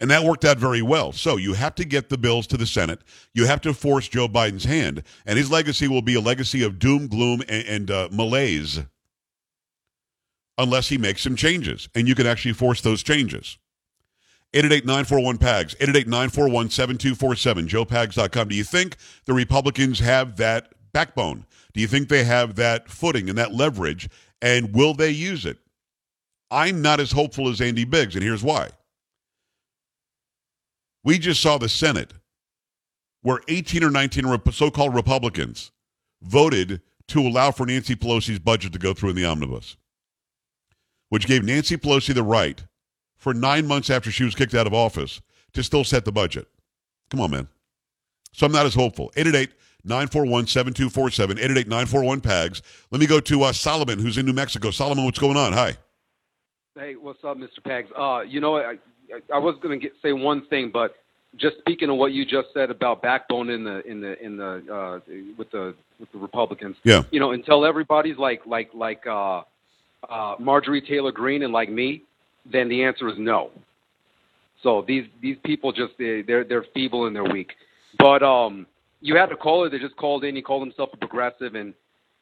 And 0.04 0.12
that 0.12 0.26
worked 0.26 0.44
out 0.44 0.58
very 0.58 0.82
well. 0.82 1.14
So 1.14 1.38
you 1.38 1.54
have 1.54 1.76
to 1.76 1.86
get 1.86 2.10
the 2.10 2.18
bills 2.18 2.46
to 2.48 2.58
the 2.58 2.68
Senate. 2.68 3.00
You 3.34 3.46
have 3.46 3.62
to 3.62 3.74
force 3.74 4.10
Joe 4.10 4.28
Biden's 4.28 4.66
hand. 4.66 5.02
And 5.26 5.38
his 5.38 5.50
legacy 5.50 5.88
will 5.88 6.02
be 6.02 6.16
a 6.16 6.20
legacy 6.20 6.62
of 6.62 6.78
doom, 6.78 7.08
gloom, 7.08 7.42
and, 7.48 7.66
and 7.66 7.90
uh, 7.90 8.10
malaise 8.12 8.82
unless 10.58 10.90
he 10.90 10.98
makes 10.98 11.22
some 11.22 11.38
changes. 11.38 11.88
And 11.96 12.06
you 12.06 12.16
can 12.16 12.28
actually 12.28 12.52
force 12.52 12.82
those 12.82 13.02
changes. 13.02 13.58
888-941-PAGS, 14.54 15.76
888-941-7247, 15.76 17.70
joepags.com. 17.70 18.50
Do 18.50 18.56
you 18.56 18.66
think 18.66 18.98
the 19.24 19.32
Republicans 19.32 20.00
have 20.00 20.36
that 20.36 20.74
backbone? 20.92 21.46
Do 21.72 21.80
you 21.80 21.88
think 21.88 22.10
they 22.10 22.26
have 22.26 22.56
that 22.56 22.90
footing 22.90 23.30
and 23.30 23.38
that 23.38 23.54
leverage? 23.54 24.10
And 24.42 24.76
will 24.76 24.96
they 24.96 25.12
use 25.12 25.46
it? 25.46 25.60
I'm 26.52 26.82
not 26.82 27.00
as 27.00 27.14
hopeful 27.14 27.48
as 27.48 27.62
Andy 27.62 27.86
Biggs, 27.86 28.16
and 28.16 28.24
here's 28.24 28.44
why. 28.44 28.72
We 31.04 31.20
just 31.20 31.42
saw 31.42 31.58
the 31.58 31.70
Senate 31.70 32.14
where 33.22 33.40
18 33.48 33.84
or 33.84 33.90
19 33.90 34.52
so 34.52 34.70
called 34.70 34.94
Republicans 34.94 35.72
voted 36.22 36.82
to 37.08 37.20
allow 37.22 37.52
for 37.52 37.66
Nancy 37.66 37.96
Pelosi's 37.96 38.40
budget 38.40 38.74
to 38.74 38.80
go 38.80 38.94
through 38.94 39.10
in 39.12 39.16
the 39.16 39.26
omnibus, 39.26 39.78
which 41.10 41.26
gave 41.26 41.44
Nancy 41.44 41.78
Pelosi 41.78 42.14
the 42.14 42.24
right 42.24 42.64
for 43.18 43.34
nine 43.34 43.66
months 43.66 43.90
after 43.90 44.12
she 44.12 44.24
was 44.24 44.36
kicked 44.36 44.54
out 44.54 44.68
of 44.68 44.74
office 44.74 45.22
to 45.54 45.64
still 45.64 45.84
set 45.84 46.06
the 46.06 46.12
budget. 46.12 46.48
Come 47.10 47.22
on, 47.22 47.32
man. 47.32 47.48
So 48.34 48.46
I'm 48.46 48.52
not 48.52 48.66
as 48.66 48.74
hopeful. 48.74 49.12
888 49.16 49.52
941 49.86 50.48
7247, 50.48 51.38
888 51.38 51.68
941 51.68 52.22
PAGS. 52.22 52.62
Let 52.92 53.00
me 53.02 53.08
go 53.08 53.20
to 53.20 53.44
uh, 53.44 53.54
Solomon, 53.54 54.00
who's 54.00 54.18
in 54.18 54.26
New 54.26 54.34
Mexico. 54.34 54.72
Solomon, 54.72 55.06
what's 55.06 55.20
going 55.20 55.38
on? 55.38 55.54
Hi. 55.54 55.78
Hey, 56.76 56.96
what's 56.96 57.24
up, 57.24 57.38
Mr. 57.38 57.60
Pags? 57.64 57.88
Uh, 57.96 58.24
you 58.24 58.40
know, 58.40 58.58
I, 58.58 58.78
I 59.34 59.38
was 59.38 59.56
going 59.62 59.80
to 59.80 59.90
say 60.02 60.14
one 60.14 60.46
thing, 60.48 60.72
but 60.72 60.96
just 61.38 61.58
speaking 61.60 61.90
of 61.90 61.98
what 61.98 62.14
you 62.14 62.26
just 62.26 62.48
said 62.54 62.70
about 62.70 63.02
backbone 63.02 63.50
in 63.50 63.64
the 63.64 63.86
in 63.88 64.02
the 64.02 64.24
in 64.24 64.38
the 64.38 64.64
uh, 64.72 65.00
with 65.38 65.50
the 65.52 65.74
with 66.00 66.12
the 66.12 66.20
Republicans. 66.20 66.76
Yeah. 66.84 67.04
You 67.12 67.20
know, 67.20 67.32
until 67.32 67.66
everybody's 67.66 68.18
like 68.18 68.46
like 68.46 68.70
like 68.74 69.06
uh, 69.08 69.42
uh, 70.10 70.36
Marjorie 70.40 70.82
Taylor 70.82 71.12
Greene 71.12 71.44
and 71.44 71.54
like 71.54 71.70
me, 71.70 72.04
then 72.52 72.70
the 72.70 72.84
answer 72.84 73.08
is 73.10 73.16
no. 73.18 73.52
So 74.62 74.84
these 74.88 75.06
these 75.22 75.38
people 75.44 75.72
just 75.72 75.94
they, 75.98 76.22
they're 76.22 76.44
they're 76.44 76.66
feeble 76.74 77.08
and 77.08 77.16
they're 77.16 77.24
weak. 77.24 77.54
But 77.98 78.24
um, 78.24 78.66
you 79.02 79.16
had 79.16 79.32
a 79.32 79.36
caller 79.36 79.70
that 79.70 79.82
just 79.82 79.96
called 79.98 80.24
in. 80.24 80.36
He 80.36 80.42
called 80.42 80.66
himself 80.66 80.90
a 80.94 80.98
progressive, 80.98 81.56
and 81.56 81.74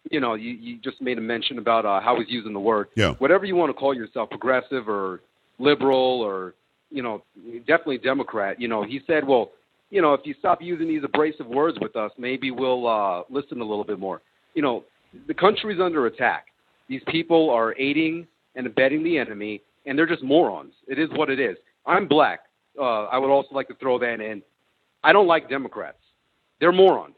you 0.09 0.19
know 0.19 0.33
you 0.35 0.51
you 0.51 0.77
just 0.77 1.01
made 1.01 1.17
a 1.17 1.21
mention 1.21 1.59
about 1.59 1.85
uh, 1.85 1.99
how 1.99 2.17
he's 2.17 2.29
using 2.29 2.53
the 2.53 2.59
word. 2.59 2.87
Yeah. 2.95 3.13
Whatever 3.15 3.45
you 3.45 3.55
want 3.55 3.69
to 3.69 3.73
call 3.73 3.93
yourself, 3.93 4.29
progressive 4.29 4.87
or 4.87 5.21
liberal 5.59 6.21
or 6.21 6.55
you 6.91 7.01
know, 7.01 7.23
definitely 7.67 7.97
Democrat. 7.97 8.59
You 8.59 8.67
know, 8.67 8.83
he 8.83 9.01
said, 9.07 9.25
well, 9.25 9.51
you 9.89 10.01
know, 10.01 10.13
if 10.13 10.21
you 10.23 10.35
stop 10.39 10.61
using 10.61 10.87
these 10.87 11.03
abrasive 11.03 11.47
words 11.47 11.77
with 11.81 11.95
us, 11.95 12.11
maybe 12.17 12.51
we'll 12.51 12.87
uh, 12.87 13.23
listen 13.29 13.61
a 13.61 13.65
little 13.65 13.83
bit 13.83 13.99
more. 13.99 14.21
You 14.53 14.61
know, 14.61 14.83
the 15.27 15.33
country's 15.33 15.79
under 15.79 16.05
attack. 16.05 16.47
These 16.87 17.01
people 17.07 17.49
are 17.49 17.75
aiding 17.77 18.27
and 18.55 18.67
abetting 18.67 19.03
the 19.03 19.17
enemy, 19.17 19.61
and 19.85 19.97
they're 19.97 20.07
just 20.07 20.23
morons. 20.23 20.73
It 20.87 20.99
is 20.99 21.09
what 21.15 21.29
it 21.29 21.39
is. 21.39 21.57
I'm 21.85 22.07
black. 22.07 22.41
Uh, 22.79 23.05
I 23.05 23.17
would 23.17 23.29
also 23.29 23.53
like 23.53 23.67
to 23.69 23.75
throw 23.75 23.99
that 23.99 24.21
in. 24.21 24.41
I 25.03 25.13
don't 25.13 25.27
like 25.27 25.49
Democrats. 25.49 25.97
They're 26.59 26.71
morons. 26.71 27.15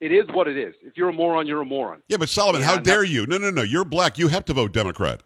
It 0.00 0.12
is 0.12 0.24
what 0.32 0.46
it 0.46 0.58
is. 0.58 0.74
If 0.82 0.96
you're 0.96 1.08
a 1.08 1.12
moron, 1.12 1.46
you're 1.46 1.62
a 1.62 1.64
moron. 1.64 2.02
Yeah, 2.08 2.18
but 2.18 2.28
Solomon, 2.28 2.60
Yeah, 2.60 2.66
how 2.68 2.76
and 2.76 2.84
dare 2.84 3.04
you? 3.04 3.26
No, 3.26 3.38
no, 3.38 3.50
no. 3.50 3.62
You're 3.62 3.84
black. 3.84 4.18
You 4.18 4.28
have 4.28 4.44
to 4.46 4.52
vote 4.52 4.72
Democrat. 4.72 5.22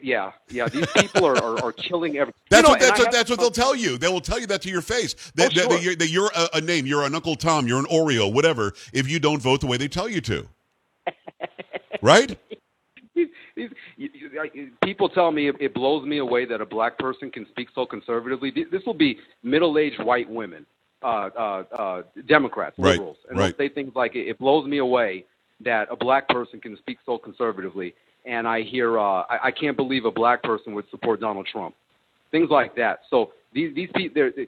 Yeah, 0.00 0.30
yeah. 0.48 0.68
These 0.68 0.86
people 0.92 1.24
are, 1.26 1.36
are, 1.42 1.64
are 1.64 1.72
killing 1.72 2.16
everything. 2.16 2.40
That's 2.50 2.60
you 2.60 2.62
know, 2.62 2.70
what 2.70 2.80
that's 2.80 2.98
what 3.00 3.10
that's 3.12 3.30
what 3.30 3.40
they'll 3.40 3.50
tell 3.50 3.74
you. 3.74 3.98
They 3.98 4.06
will 4.08 4.20
tell 4.20 4.38
you 4.38 4.46
that 4.46 4.62
to 4.62 4.70
your 4.70 4.80
face. 4.82 5.14
That, 5.34 5.50
Oh, 5.52 5.60
that- 5.60 5.70
that 5.70 5.82
you're, 5.82 5.96
that 5.96 6.08
you're 6.08 6.30
a, 6.36 6.48
a 6.58 6.60
name. 6.60 6.86
You're 6.86 7.02
an 7.04 7.14
Uncle 7.16 7.34
Tom. 7.34 7.66
You're 7.66 7.80
an 7.80 7.86
Oreo. 7.86 8.32
Whatever. 8.32 8.74
If 8.92 9.08
you 9.10 9.18
don't 9.18 9.42
vote 9.42 9.60
the 9.60 9.66
way 9.66 9.76
they 9.78 9.88
tell 9.88 10.08
you 10.08 10.20
to, 10.22 10.46
right? 12.02 12.36
these, 13.14 13.28
these, 13.56 13.70
you- 13.96 14.10
you- 14.14 14.40
I- 14.40 14.86
people 14.86 15.08
tell 15.08 15.32
me 15.32 15.48
it, 15.48 15.74
blows 15.74 16.06
me 16.06 16.18
away 16.18 16.44
that 16.46 16.60
a 16.60 16.66
black 16.66 16.96
person 16.98 17.30
can 17.30 17.46
speak 17.48 17.68
so 17.74 17.84
conservatively. 17.84 18.50
This 18.70 18.82
will 18.86 18.94
be 18.94 19.18
middle-aged 19.42 20.02
white 20.04 20.30
women, 20.30 20.64
uh, 21.02 21.30
uh, 21.36 21.64
uh, 21.76 22.02
Democrats, 22.28 22.76
Right, 22.78 22.92
liberals, 22.92 23.16
and 23.28 23.36
right. 23.38 23.56
they'll 23.58 23.68
say 23.68 23.74
things 23.74 23.92
like, 23.96 24.14
"It, 24.14 24.28
it 24.28 24.38
blows 24.38 24.66
me 24.66 24.78
away 24.78 25.24
that 25.60 25.88
a 25.90 25.96
black 25.96 26.28
person 26.28 26.60
can 26.60 26.76
speak 26.78 26.98
so 27.04 27.18
conservatively." 27.18 27.94
And 28.24 28.46
I 28.46 28.62
hear, 28.62 28.98
uh, 28.98 29.22
I, 29.22 29.38
I 29.44 29.50
can't 29.50 29.76
believe 29.76 30.04
a 30.04 30.10
black 30.10 30.42
person 30.42 30.74
would 30.74 30.88
support 30.90 31.20
Donald 31.20 31.46
Trump. 31.50 31.74
Things 32.30 32.50
like 32.50 32.74
that. 32.76 33.00
So 33.10 33.32
these 33.52 33.74
these 33.74 33.90
people, 33.94 34.30
they, 34.36 34.46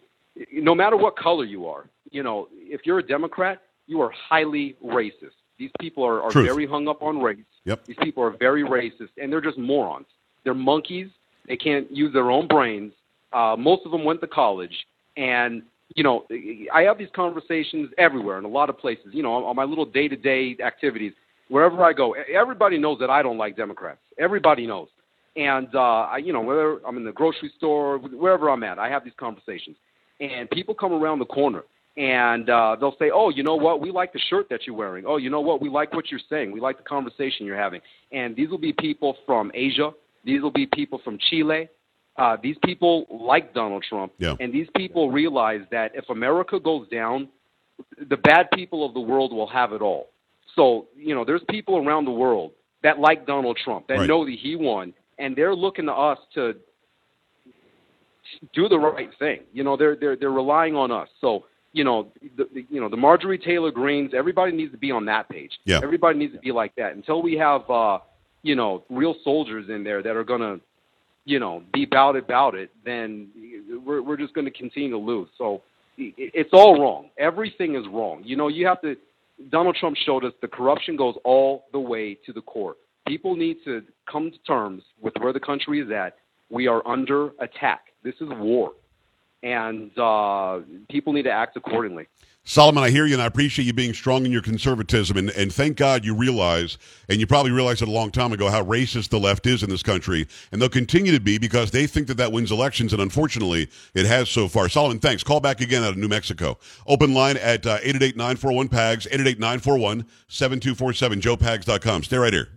no 0.52 0.74
matter 0.74 0.96
what 0.96 1.16
color 1.16 1.44
you 1.44 1.66
are, 1.66 1.86
you 2.10 2.22
know, 2.22 2.48
if 2.52 2.82
you're 2.84 3.00
a 3.00 3.06
Democrat, 3.06 3.62
you 3.86 4.00
are 4.00 4.10
highly 4.10 4.76
racist. 4.84 5.36
These 5.58 5.70
people 5.80 6.04
are, 6.04 6.22
are 6.22 6.30
Truth. 6.30 6.46
very 6.46 6.66
hung 6.66 6.88
up 6.88 7.02
on 7.02 7.20
race. 7.20 7.38
Yep. 7.64 7.84
These 7.86 7.96
people 8.02 8.22
are 8.22 8.30
very 8.30 8.64
racist, 8.64 9.10
and 9.20 9.32
they're 9.32 9.40
just 9.40 9.58
morons. 9.58 10.06
They're 10.44 10.54
monkeys. 10.54 11.08
They 11.46 11.56
can't 11.56 11.90
use 11.90 12.12
their 12.12 12.30
own 12.30 12.48
brains. 12.48 12.92
Uh, 13.32 13.56
most 13.58 13.84
of 13.84 13.92
them 13.92 14.04
went 14.04 14.20
to 14.20 14.26
college, 14.26 14.86
and 15.16 15.62
you 15.94 16.02
know, 16.02 16.24
I 16.72 16.82
have 16.82 16.98
these 16.98 17.08
conversations 17.14 17.90
everywhere 17.98 18.38
in 18.38 18.44
a 18.44 18.48
lot 18.48 18.70
of 18.70 18.78
places. 18.78 19.08
You 19.12 19.22
know, 19.22 19.34
on, 19.34 19.42
on 19.44 19.56
my 19.56 19.64
little 19.64 19.84
day-to-day 19.84 20.56
activities, 20.64 21.12
wherever 21.48 21.82
I 21.82 21.92
go, 21.92 22.14
everybody 22.32 22.78
knows 22.78 22.98
that 23.00 23.10
I 23.10 23.22
don't 23.22 23.38
like 23.38 23.56
Democrats. 23.56 24.00
Everybody 24.18 24.66
knows, 24.66 24.88
and 25.36 25.68
uh, 25.74 25.78
I, 26.12 26.18
you 26.18 26.32
know, 26.32 26.40
whether 26.40 26.80
I'm 26.86 26.96
in 26.96 27.04
the 27.04 27.12
grocery 27.12 27.52
store, 27.56 27.98
wherever 27.98 28.48
I'm 28.50 28.62
at, 28.62 28.78
I 28.78 28.88
have 28.88 29.04
these 29.04 29.14
conversations, 29.18 29.76
and 30.20 30.48
people 30.50 30.74
come 30.74 30.92
around 30.92 31.18
the 31.18 31.26
corner 31.26 31.64
and 31.96 32.50
uh, 32.50 32.76
they'll 32.78 32.96
say, 32.98 33.10
"Oh, 33.14 33.30
you 33.30 33.42
know 33.42 33.54
what? 33.54 33.80
We 33.80 33.90
like 33.90 34.12
the 34.12 34.18
shirt 34.18 34.48
that 34.50 34.66
you're 34.66 34.74
wearing. 34.74 35.04
Oh, 35.06 35.16
you 35.16 35.30
know 35.30 35.40
what? 35.40 35.62
We 35.62 35.68
like 35.68 35.92
what 35.94 36.10
you're 36.10 36.20
saying. 36.28 36.50
We 36.50 36.60
like 36.60 36.76
the 36.76 36.82
conversation 36.82 37.46
you're 37.46 37.56
having." 37.56 37.80
And 38.10 38.34
these 38.34 38.48
will 38.48 38.58
be 38.58 38.72
people 38.72 39.16
from 39.24 39.52
Asia. 39.54 39.90
These 40.24 40.42
will 40.42 40.50
be 40.50 40.66
people 40.66 41.00
from 41.04 41.18
Chile. 41.30 41.68
Uh, 42.16 42.36
these 42.42 42.56
people 42.64 43.06
like 43.10 43.54
Donald 43.54 43.84
Trump, 43.88 44.12
Yeah. 44.18 44.36
and 44.38 44.52
these 44.52 44.68
people 44.76 45.10
realize 45.10 45.62
that 45.72 45.92
if 45.94 46.08
America 46.10 46.60
goes 46.60 46.88
down, 46.88 47.28
the 48.08 48.16
bad 48.16 48.50
people 48.52 48.86
of 48.86 48.94
the 48.94 49.00
world 49.00 49.32
will 49.32 49.48
have 49.48 49.72
it 49.72 49.82
all. 49.82 50.10
So, 50.56 50.86
you 50.96 51.14
know, 51.14 51.24
there's 51.24 51.42
people 51.50 51.76
around 51.76 52.04
the 52.04 52.10
world 52.12 52.52
that 52.82 52.98
like 53.00 53.26
Donald 53.26 53.58
Trump, 53.64 53.86
that 53.88 53.98
Right. 53.98 54.08
know 54.08 54.24
that 54.24 54.36
he 54.38 54.56
won, 54.56 54.92
and 55.18 55.34
they're 55.34 55.54
looking 55.54 55.86
to 55.86 55.92
us 55.92 56.18
to 56.34 56.54
do 58.52 58.68
the 58.68 58.78
right 58.78 59.10
thing. 59.18 59.40
You 59.52 59.64
know, 59.64 59.76
they're 59.76 59.96
they're 59.96 60.16
they're 60.16 60.30
relying 60.30 60.74
on 60.76 60.90
us. 60.90 61.08
So, 61.20 61.44
you 61.72 61.84
know, 61.84 62.08
the, 62.36 62.48
the 62.52 62.66
you 62.70 62.80
know 62.80 62.88
the 62.88 62.96
Marjorie 62.96 63.38
Taylor 63.38 63.70
Greenes, 63.70 64.12
everybody 64.14 64.52
needs 64.52 64.72
to 64.72 64.78
be 64.78 64.90
on 64.90 65.04
that 65.06 65.28
page. 65.28 65.52
Yeah. 65.64 65.80
Everybody 65.82 66.18
needs 66.18 66.32
to 66.34 66.40
be 66.40 66.52
like 66.52 66.74
that 66.76 66.94
until 66.94 67.22
we 67.22 67.34
have 67.34 67.68
uh, 67.70 67.98
you 68.42 68.54
know 68.54 68.84
real 68.90 69.14
soldiers 69.24 69.68
in 69.68 69.84
there 69.84 70.02
that 70.02 70.16
are 70.16 70.24
gonna 70.24 70.58
you 71.24 71.38
know 71.38 71.62
be 71.72 71.84
about 71.84 72.16
it 72.16 72.24
about 72.24 72.54
it. 72.54 72.70
Then 72.84 73.28
we're 73.84 74.02
we're 74.02 74.16
just 74.16 74.34
going 74.34 74.46
to 74.46 74.50
continue 74.50 74.90
to 74.90 74.98
lose. 74.98 75.28
So 75.36 75.62
it, 75.98 76.14
it's 76.16 76.50
all 76.52 76.80
wrong. 76.80 77.10
Everything 77.18 77.74
is 77.76 77.84
wrong. 77.88 78.22
You 78.24 78.36
know, 78.36 78.48
you 78.48 78.66
have 78.66 78.80
to. 78.82 78.96
Donald 79.50 79.76
Trump 79.76 79.96
showed 79.96 80.24
us 80.24 80.32
the 80.40 80.48
corruption 80.48 80.96
goes 80.96 81.14
all 81.24 81.64
the 81.72 81.80
way 81.80 82.14
to 82.26 82.32
the 82.32 82.40
core. 82.42 82.76
People 83.06 83.36
need 83.36 83.58
to 83.64 83.82
come 84.10 84.30
to 84.30 84.38
terms 84.46 84.82
with 85.00 85.12
where 85.20 85.32
the 85.32 85.40
country 85.40 85.80
is 85.80 85.90
at. 85.90 86.16
We 86.50 86.66
are 86.68 86.86
under 86.86 87.30
attack. 87.40 87.86
This 88.02 88.14
is 88.20 88.28
war, 88.30 88.72
and 89.42 89.96
uh, 89.98 90.60
people 90.90 91.12
need 91.12 91.22
to 91.22 91.30
act 91.30 91.56
accordingly. 91.56 92.06
Solomon, 92.46 92.84
I 92.84 92.90
hear 92.90 93.06
you, 93.06 93.14
and 93.14 93.22
I 93.22 93.26
appreciate 93.26 93.64
you 93.64 93.72
being 93.72 93.94
strong 93.94 94.26
in 94.26 94.32
your 94.32 94.42
conservatism. 94.42 95.16
And, 95.16 95.30
and 95.30 95.50
thank 95.50 95.78
God 95.78 96.04
you 96.04 96.14
realize, 96.14 96.76
and 97.08 97.18
you 97.18 97.26
probably 97.26 97.52
realized 97.52 97.80
it 97.80 97.88
a 97.88 97.90
long 97.90 98.10
time 98.10 98.34
ago, 98.34 98.50
how 98.50 98.62
racist 98.62 99.08
the 99.08 99.18
left 99.18 99.46
is 99.46 99.62
in 99.62 99.70
this 99.70 99.82
country. 99.82 100.28
And 100.52 100.60
they'll 100.60 100.68
continue 100.68 101.12
to 101.12 101.20
be 101.20 101.38
because 101.38 101.70
they 101.70 101.86
think 101.86 102.06
that 102.08 102.18
that 102.18 102.32
wins 102.32 102.52
elections. 102.52 102.92
And 102.92 103.00
unfortunately, 103.00 103.70
it 103.94 104.04
has 104.04 104.28
so 104.28 104.46
far. 104.46 104.68
Solomon, 104.68 104.98
thanks. 104.98 105.22
Call 105.22 105.40
back 105.40 105.62
again 105.62 105.82
out 105.82 105.92
of 105.92 105.96
New 105.96 106.08
Mexico. 106.08 106.58
Open 106.86 107.14
line 107.14 107.38
at 107.38 107.64
uh, 107.64 107.78
888 107.82 108.16
941 108.16 108.68
PAGS, 108.68 109.06
888 109.06 109.38
941 109.38 110.06
7247, 110.28 111.20
joepags.com. 111.22 112.02
Stay 112.02 112.18
right 112.18 112.32
here. 112.32 112.48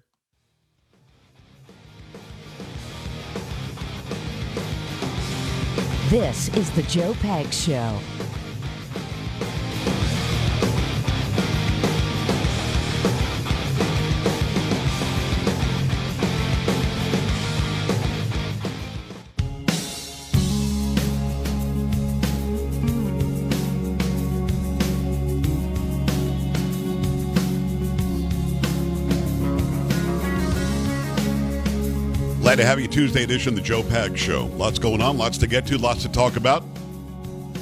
This 6.10 6.50
is 6.56 6.70
the 6.72 6.84
Joe 6.84 7.13
Pags 7.13 7.65
Show. 7.65 8.16
Glad 32.47 32.59
to 32.59 32.65
have 32.65 32.79
you 32.79 32.87
Tuesday 32.87 33.23
edition 33.25 33.55
the 33.55 33.59
Joe 33.59 33.83
Pag 33.83 34.17
Show. 34.17 34.45
Lots 34.45 34.79
going 34.79 35.01
on, 35.01 35.17
lots 35.17 35.37
to 35.39 35.47
get 35.47 35.65
to, 35.65 35.77
lots 35.77 36.03
to 36.03 36.09
talk 36.09 36.37
about. 36.37 36.63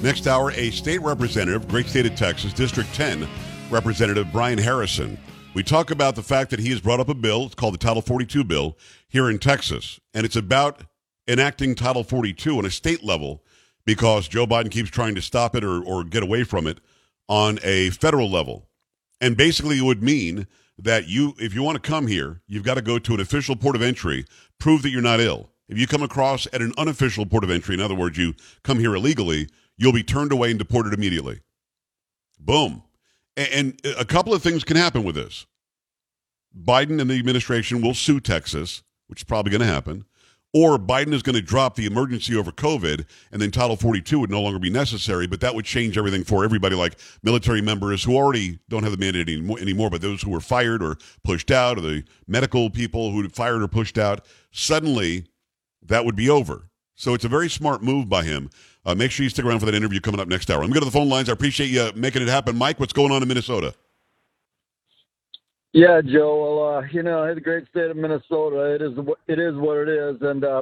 Next 0.04 0.28
hour, 0.28 0.52
a 0.52 0.70
state 0.70 1.02
representative, 1.02 1.68
great 1.68 1.88
state 1.88 2.06
of 2.06 2.16
Texas, 2.16 2.54
District 2.54 2.94
10 2.94 3.28
Representative 3.72 4.32
Brian 4.32 4.60
Harrison. 4.60 5.18
We 5.56 5.64
talk 5.64 5.90
about 5.90 6.14
the 6.14 6.22
fact 6.22 6.52
that 6.52 6.60
he 6.60 6.70
has 6.70 6.82
brought 6.82 7.00
up 7.00 7.10
a 7.10 7.16
bill, 7.16 7.48
it's 7.48 7.56
called 7.56 7.74
the 7.74 7.80
Title 7.80 8.04
42 8.04 8.44
bill, 8.44 8.78
here 9.10 9.28
in 9.28 9.40
Texas. 9.40 10.00
And 10.14 10.24
it's 10.24 10.36
about 10.36 10.84
enacting 11.28 11.74
Title 11.74 12.04
42 12.04 12.60
on 12.60 12.66
a 12.68 12.70
state 12.70 13.04
level 13.04 13.44
because 13.86 14.28
Joe 14.28 14.46
Biden 14.46 14.70
keeps 14.70 14.92
trying 14.92 15.16
to 15.16 15.22
stop 15.24 15.56
it 15.56 15.64
or, 15.64 15.84
or 15.84 16.04
get 16.04 16.22
away 16.22 16.44
from 16.44 16.68
it 16.68 16.80
on 17.28 17.58
a 17.64 17.90
federal 17.90 18.30
level. 18.30 18.70
And 19.20 19.36
basically, 19.36 19.80
it 19.80 19.84
would 19.84 20.04
mean 20.04 20.46
that 20.78 21.08
you, 21.08 21.34
if 21.40 21.54
you 21.54 21.64
want 21.64 21.82
to 21.82 21.90
come 21.90 22.08
here, 22.08 22.42
you've 22.48 22.64
got 22.64 22.76
to 22.76 22.82
go 22.82 23.00
to 23.00 23.14
an 23.14 23.20
official 23.20 23.56
port 23.56 23.76
of 23.76 23.82
entry, 23.82 24.26
prove 24.60 24.82
that 24.84 24.90
you're 24.90 25.02
not 25.02 25.20
ill. 25.20 25.50
If 25.68 25.78
you 25.78 25.88
come 25.88 26.04
across 26.04 26.48
at 26.54 26.62
an 26.62 26.74
unofficial 26.78 27.26
port 27.26 27.44
of 27.44 27.50
entry, 27.50 27.74
in 27.74 27.82
other 27.82 27.96
words, 27.96 28.18
you 28.18 28.36
come 28.64 28.80
here 28.80 28.96
illegally, 28.96 29.48
you'll 29.78 29.94
be 29.94 30.04
turned 30.04 30.32
away 30.32 30.52
and 30.52 30.60
deported 30.60 30.94
immediately. 30.94 31.42
Boom. 32.40 32.84
And 33.36 33.80
a 33.98 34.06
couple 34.06 34.34
of 34.34 34.42
things 34.42 34.64
can 34.64 34.78
happen 34.78 35.04
with 35.04 35.16
this. 35.16 35.46
Biden 36.58 37.02
and 37.02 37.10
the 37.10 37.20
administration 37.20 37.82
will 37.82 37.94
sue 37.94 38.20
Texas, 38.20 38.84
which 39.08 39.22
is 39.22 39.24
probably 39.26 39.52
going 39.52 39.62
to 39.62 39.68
happen, 39.68 40.06
or 40.56 40.78
Biden 40.80 41.12
is 41.12 41.22
going 41.22 41.36
to 41.36 41.42
drop 41.42 41.76
the 41.76 41.86
emergency 41.86 42.34
over 42.34 42.50
COVID, 42.50 43.06
and 43.34 43.42
then 43.42 43.52
Title 43.52 43.76
42 43.76 44.20
would 44.20 44.32
no 44.32 44.42
longer 44.42 44.58
be 44.58 44.70
necessary, 44.70 45.28
but 45.28 45.42
that 45.42 45.54
would 45.54 45.66
change 45.66 45.98
everything 45.98 46.24
for 46.24 46.46
everybody, 46.46 46.78
like 46.78 46.98
military 47.24 47.60
members 47.60 48.06
who 48.06 48.16
already 48.16 48.60
don't 48.70 48.84
have 48.84 48.94
the 48.94 48.98
mandate 48.98 49.28
anymore, 49.28 49.60
anymore 49.60 49.90
but 49.90 50.00
those 50.00 50.22
who 50.22 50.32
were 50.32 50.40
fired 50.40 50.82
or 50.82 50.96
pushed 51.26 51.52
out, 51.52 51.78
or 51.78 51.82
the 51.82 52.06
medical 52.26 52.70
people 52.70 53.12
who 53.12 53.28
fired 53.28 53.62
or 53.62 53.68
pushed 53.68 53.98
out. 53.98 54.26
Suddenly, 54.52 55.26
that 55.82 56.06
would 56.06 56.16
be 56.16 56.30
over. 56.30 56.70
So 56.96 57.14
it's 57.14 57.26
a 57.26 57.30
very 57.30 57.50
smart 57.50 57.84
move 57.84 58.08
by 58.08 58.24
him. 58.24 58.50
Uh, 58.86 58.96
make 58.96 59.12
sure 59.12 59.26
you 59.26 59.30
stick 59.30 59.44
around 59.44 59.60
for 59.60 59.66
that 59.66 59.76
interview 59.76 60.00
coming 60.00 60.22
up 60.22 60.30
next 60.30 60.50
hour. 60.50 60.62
Let 60.62 60.70
me 60.70 60.74
go 60.74 60.80
to 60.80 60.86
the 60.86 60.92
phone 60.92 61.10
lines. 61.10 61.28
I 61.28 61.34
appreciate 61.34 61.68
you 61.68 61.92
making 61.98 62.22
it 62.22 62.30
happen. 62.30 62.56
Mike, 62.56 62.80
what's 62.80 62.94
going 62.94 63.12
on 63.12 63.22
in 63.22 63.28
Minnesota? 63.28 63.74
Yeah, 65.76 66.00
Joe. 66.00 66.56
Well, 66.58 66.78
uh, 66.78 66.82
you 66.94 67.04
know, 67.04 67.36
the 67.36 67.42
great 67.42 67.68
state 67.68 67.92
of 67.92 67.98
Minnesota. 67.98 68.76
It 68.76 68.82
is 68.82 68.94
it 69.28 69.40
is 69.40 69.56
what 69.56 69.76
it 69.76 69.90
is, 69.90 70.16
and 70.22 70.46
uh, 70.46 70.62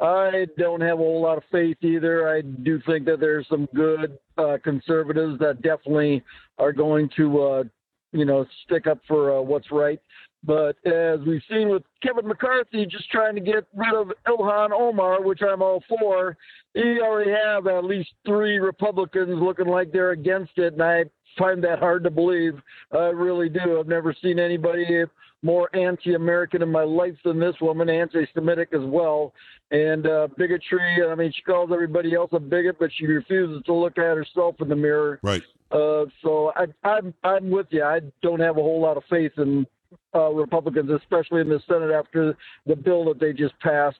I 0.00 0.48
don't 0.58 0.80
have 0.80 0.94
a 0.94 0.96
whole 0.96 1.22
lot 1.22 1.38
of 1.38 1.44
faith 1.52 1.76
either. 1.80 2.28
I 2.28 2.40
do 2.40 2.80
think 2.84 3.06
that 3.06 3.20
there's 3.20 3.46
some 3.48 3.68
good 3.72 4.18
uh, 4.36 4.56
conservatives 4.64 5.38
that 5.38 5.62
definitely 5.62 6.24
are 6.58 6.72
going 6.72 7.08
to, 7.16 7.40
uh, 7.40 7.64
you 8.10 8.24
know, 8.24 8.44
stick 8.64 8.88
up 8.88 8.98
for 9.06 9.38
uh, 9.38 9.40
what's 9.40 9.70
right. 9.70 10.00
But 10.42 10.74
as 10.84 11.20
we've 11.24 11.42
seen 11.48 11.68
with 11.68 11.84
Kevin 12.02 12.26
McCarthy 12.26 12.84
just 12.84 13.08
trying 13.12 13.36
to 13.36 13.40
get 13.40 13.64
rid 13.76 13.94
of 13.94 14.10
Ilhan 14.26 14.72
Omar, 14.72 15.22
which 15.22 15.40
I'm 15.40 15.62
all 15.62 15.84
for, 15.88 16.36
he 16.74 16.98
already 17.00 17.30
have 17.30 17.68
at 17.68 17.84
least 17.84 18.10
three 18.26 18.58
Republicans 18.58 19.40
looking 19.40 19.68
like 19.68 19.92
they're 19.92 20.10
against 20.10 20.58
it, 20.58 20.72
and 20.72 20.82
I 20.82 21.04
find 21.38 21.62
that 21.64 21.78
hard 21.78 22.04
to 22.04 22.10
believe. 22.10 22.54
I 22.92 23.08
really 23.08 23.48
do. 23.48 23.78
I've 23.78 23.88
never 23.88 24.14
seen 24.22 24.38
anybody 24.38 25.04
more 25.42 25.74
anti-American 25.74 26.62
in 26.62 26.70
my 26.70 26.82
life 26.82 27.14
than 27.24 27.38
this 27.38 27.54
woman, 27.60 27.88
anti-Semitic 27.88 28.70
as 28.72 28.82
well, 28.82 29.32
and 29.70 30.06
uh, 30.06 30.26
bigotry. 30.36 31.06
I 31.08 31.14
mean, 31.14 31.32
she 31.34 31.42
calls 31.42 31.70
everybody 31.72 32.14
else 32.14 32.30
a 32.32 32.40
bigot, 32.40 32.76
but 32.80 32.90
she 32.96 33.06
refuses 33.06 33.62
to 33.66 33.72
look 33.72 33.98
at 33.98 34.16
herself 34.16 34.56
in 34.60 34.68
the 34.68 34.76
mirror. 34.76 35.20
Right. 35.22 35.42
Uh, 35.70 36.06
so 36.22 36.52
I, 36.56 36.66
I'm 36.82 37.14
I'm 37.22 37.50
with 37.50 37.66
you. 37.70 37.84
I 37.84 38.00
don't 38.22 38.40
have 38.40 38.56
a 38.56 38.62
whole 38.62 38.80
lot 38.80 38.96
of 38.96 39.04
faith 39.08 39.32
in 39.36 39.66
uh, 40.14 40.30
Republicans, 40.30 40.90
especially 40.90 41.42
in 41.42 41.48
the 41.48 41.60
Senate 41.68 41.92
after 41.92 42.36
the 42.66 42.74
bill 42.74 43.04
that 43.04 43.20
they 43.20 43.32
just 43.32 43.58
passed. 43.60 43.98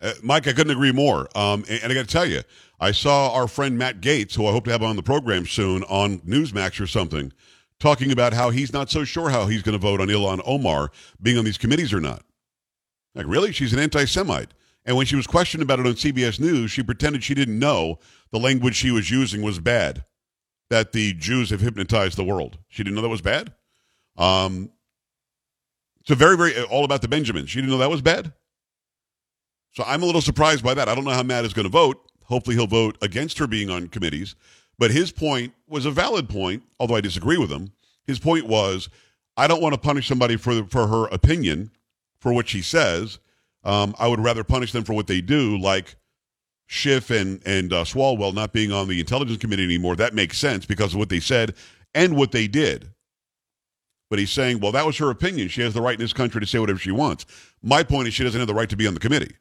Uh, 0.00 0.12
Mike, 0.22 0.48
I 0.48 0.52
couldn't 0.52 0.72
agree 0.72 0.92
more. 0.92 1.28
Um, 1.36 1.64
and, 1.68 1.82
and 1.82 1.92
I 1.92 1.94
got 1.94 2.06
to 2.06 2.12
tell 2.12 2.26
you, 2.26 2.42
I 2.80 2.92
saw 2.92 3.32
our 3.32 3.46
friend 3.46 3.76
Matt 3.76 4.00
Gaetz, 4.00 4.34
who 4.34 4.46
I 4.46 4.52
hope 4.52 4.64
to 4.64 4.70
have 4.70 4.82
on 4.82 4.96
the 4.96 5.02
program 5.02 5.46
soon 5.46 5.82
on 5.84 6.20
Newsmax 6.20 6.80
or 6.80 6.86
something, 6.86 7.32
talking 7.78 8.10
about 8.10 8.32
how 8.32 8.50
he's 8.50 8.72
not 8.72 8.90
so 8.90 9.04
sure 9.04 9.30
how 9.30 9.46
he's 9.46 9.62
going 9.62 9.78
to 9.78 9.78
vote 9.78 10.00
on 10.00 10.08
Ilhan 10.08 10.40
Omar 10.46 10.90
being 11.20 11.36
on 11.36 11.44
these 11.44 11.58
committees 11.58 11.92
or 11.92 12.00
not. 12.00 12.22
Like, 13.14 13.26
really? 13.28 13.52
She's 13.52 13.72
an 13.72 13.78
anti 13.78 14.04
Semite. 14.04 14.54
And 14.86 14.96
when 14.96 15.04
she 15.04 15.16
was 15.16 15.26
questioned 15.26 15.62
about 15.62 15.78
it 15.78 15.86
on 15.86 15.92
CBS 15.92 16.40
News, 16.40 16.70
she 16.70 16.82
pretended 16.82 17.22
she 17.22 17.34
didn't 17.34 17.58
know 17.58 17.98
the 18.30 18.38
language 18.38 18.76
she 18.76 18.90
was 18.90 19.10
using 19.10 19.42
was 19.42 19.58
bad, 19.58 20.04
that 20.70 20.92
the 20.92 21.12
Jews 21.12 21.50
have 21.50 21.60
hypnotized 21.60 22.16
the 22.16 22.24
world. 22.24 22.58
She 22.68 22.82
didn't 22.82 22.96
know 22.96 23.02
that 23.02 23.08
was 23.08 23.20
bad. 23.20 23.52
Um, 24.16 24.70
so, 26.06 26.14
very, 26.14 26.36
very, 26.36 26.60
all 26.62 26.84
about 26.84 27.02
the 27.02 27.08
Benjamins. 27.08 27.50
She 27.50 27.58
didn't 27.58 27.70
know 27.70 27.78
that 27.78 27.90
was 27.90 28.00
bad. 28.00 28.32
So 29.72 29.84
I'm 29.86 30.02
a 30.02 30.06
little 30.06 30.20
surprised 30.20 30.64
by 30.64 30.74
that. 30.74 30.88
I 30.88 30.94
don't 30.94 31.04
know 31.04 31.10
how 31.10 31.22
Matt 31.22 31.44
is 31.44 31.52
going 31.52 31.64
to 31.64 31.70
vote. 31.70 32.10
Hopefully, 32.24 32.56
he'll 32.56 32.66
vote 32.66 32.96
against 33.02 33.38
her 33.38 33.46
being 33.46 33.70
on 33.70 33.88
committees. 33.88 34.34
But 34.78 34.90
his 34.90 35.12
point 35.12 35.52
was 35.68 35.84
a 35.84 35.90
valid 35.90 36.28
point, 36.28 36.62
although 36.78 36.96
I 36.96 37.00
disagree 37.00 37.36
with 37.36 37.50
him. 37.50 37.72
His 38.06 38.18
point 38.18 38.46
was, 38.46 38.88
I 39.36 39.46
don't 39.46 39.62
want 39.62 39.74
to 39.74 39.80
punish 39.80 40.08
somebody 40.08 40.36
for 40.36 40.64
for 40.64 40.86
her 40.86 41.06
opinion, 41.06 41.70
for 42.18 42.32
what 42.32 42.48
she 42.48 42.62
says. 42.62 43.18
Um, 43.62 43.94
I 43.98 44.08
would 44.08 44.20
rather 44.20 44.42
punish 44.42 44.72
them 44.72 44.84
for 44.84 44.94
what 44.94 45.06
they 45.06 45.20
do, 45.20 45.58
like 45.58 45.96
Schiff 46.66 47.10
and 47.10 47.42
and 47.44 47.72
uh, 47.72 47.84
Swalwell 47.84 48.32
not 48.32 48.52
being 48.52 48.72
on 48.72 48.88
the 48.88 49.00
intelligence 49.00 49.38
committee 49.38 49.64
anymore. 49.64 49.96
That 49.96 50.14
makes 50.14 50.38
sense 50.38 50.66
because 50.66 50.94
of 50.94 50.98
what 50.98 51.08
they 51.08 51.20
said 51.20 51.54
and 51.94 52.16
what 52.16 52.32
they 52.32 52.46
did. 52.46 52.90
But 54.08 54.18
he's 54.18 54.30
saying, 54.30 54.60
well, 54.60 54.72
that 54.72 54.86
was 54.86 54.96
her 54.98 55.10
opinion. 55.10 55.48
She 55.48 55.62
has 55.62 55.74
the 55.74 55.82
right 55.82 55.94
in 55.94 56.00
this 56.00 56.12
country 56.12 56.40
to 56.40 56.46
say 56.46 56.58
whatever 56.58 56.78
she 56.78 56.90
wants. 56.90 57.26
My 57.62 57.82
point 57.82 58.08
is, 58.08 58.14
she 58.14 58.24
doesn't 58.24 58.40
have 58.40 58.48
the 58.48 58.54
right 58.54 58.68
to 58.68 58.76
be 58.76 58.86
on 58.86 58.94
the 58.94 59.00
committee. 59.00 59.34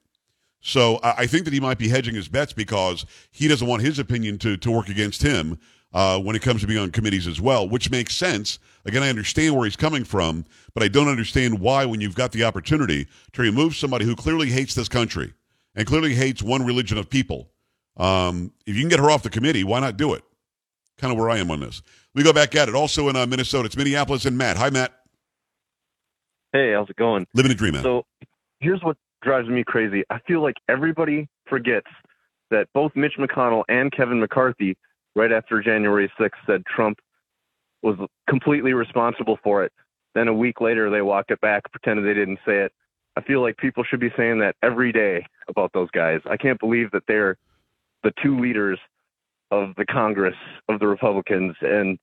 So 0.62 1.00
I 1.02 1.26
think 1.26 1.46
that 1.46 1.54
he 1.54 1.60
might 1.62 1.78
be 1.78 1.88
hedging 1.88 2.16
his 2.16 2.28
bets 2.28 2.52
because 2.52 3.06
he 3.32 3.48
doesn't 3.48 3.68
want 3.68 3.82
his 3.82 3.98
opinion 3.98 4.38
to, 4.40 4.58
to 4.58 4.72
work 4.72 4.90
against 4.90 5.22
him 5.22 5.58
uh, 5.94 6.20
when 6.20 6.36
it 6.36 6.42
comes 6.42 6.62
to 6.62 6.68
being 6.68 6.80
on 6.80 6.92
committees 6.92 7.28
as 7.28 7.40
well, 7.40 7.68
which 7.68 7.90
makes 7.90 8.16
sense. 8.16 8.60
Again, 8.86 9.02
I 9.02 9.10
understand 9.10 9.56
where 9.56 9.66
he's 9.66 9.76
coming 9.76 10.04
from, 10.04 10.46
but 10.74 10.84
I 10.84 10.88
don't 10.88 11.08
understand 11.08 11.60
why, 11.60 11.86
when 11.86 12.02
you've 12.02 12.16
got 12.16 12.32
the 12.32 12.44
opportunity 12.44 13.08
to 13.34 13.42
remove 13.42 13.76
somebody 13.76 14.06
who 14.06 14.16
clearly 14.16 14.50
hates 14.50 14.76
this 14.76 14.90
country 14.90 15.34
and 15.76 15.88
clearly 15.88 16.14
hates 16.14 16.44
one 16.44 16.66
religion 16.66 16.98
of 16.98 17.10
people, 17.10 17.50
um, 17.98 18.52
if 18.66 18.76
you 18.76 18.82
can 18.82 18.90
get 18.90 19.00
her 19.00 19.10
off 19.10 19.24
the 19.24 19.30
committee, 19.30 19.64
why 19.64 19.80
not 19.80 19.98
do 19.98 20.14
it? 20.14 20.24
Kind 20.98 21.14
of 21.14 21.18
where 21.18 21.30
I 21.30 21.38
am 21.38 21.50
on 21.52 21.62
this. 21.62 21.82
We 22.14 22.24
go 22.24 22.34
back 22.34 22.56
at 22.56 22.68
it. 22.68 22.76
Also 22.76 23.08
in 23.08 23.16
uh, 23.16 23.26
Minnesota, 23.26 23.66
it's 23.66 23.78
Minneapolis 23.78 24.26
and 24.26 24.38
Matt. 24.38 24.58
Hi, 24.58 24.70
Matt. 24.70 24.94
Hey, 26.52 26.74
how's 26.74 26.90
it 26.90 26.96
going? 26.96 27.28
Living 27.34 27.52
a 27.52 27.56
dream, 27.56 27.74
man. 27.74 27.84
So 27.84 28.06
here's 28.60 28.82
what 28.84 28.98
drives 29.22 29.48
me 29.48 29.64
crazy. 29.64 30.04
I 30.10 30.20
feel 30.28 30.42
like 30.42 30.56
everybody 30.68 31.28
forgets 31.48 31.88
that 32.52 32.68
both 32.74 32.92
Mitch 32.96 33.14
McConnell 33.20 33.64
and 33.70 33.92
Kevin 33.92 34.20
McCarthy, 34.20 34.76
right 35.16 35.32
after 35.32 35.62
January 35.62 36.12
6th, 36.20 36.32
said 36.46 36.64
Trump 36.66 37.00
was 37.82 37.98
completely 38.28 38.74
responsible 38.74 39.38
for 39.44 39.64
it. 39.64 39.72
Then 40.16 40.28
a 40.28 40.34
week 40.34 40.60
later, 40.62 40.90
they 40.90 41.02
walked 41.02 41.32
it 41.32 41.40
back, 41.42 41.72
pretended 41.72 42.06
they 42.06 42.20
didn't 42.20 42.40
say 42.46 42.58
it. 42.58 42.72
I 43.16 43.22
feel 43.22 43.42
like 43.42 43.58
people 43.58 43.84
should 43.84 44.00
be 44.00 44.12
saying 44.18 44.40
that 44.40 44.56
every 44.64 44.92
day 44.92 45.26
about 45.48 45.72
those 45.74 45.90
guys. 45.92 46.22
I 46.30 46.38
can't 46.38 46.60
believe 46.60 46.92
that 46.92 47.04
they're 47.08 47.38
the 48.04 48.14
two 48.24 48.40
leaders 48.40 48.80
of 49.52 49.74
the 49.78 49.86
Congress 49.86 50.36
of 50.68 50.80
the 50.80 50.88
Republicans, 50.88 51.56
and 51.62 51.98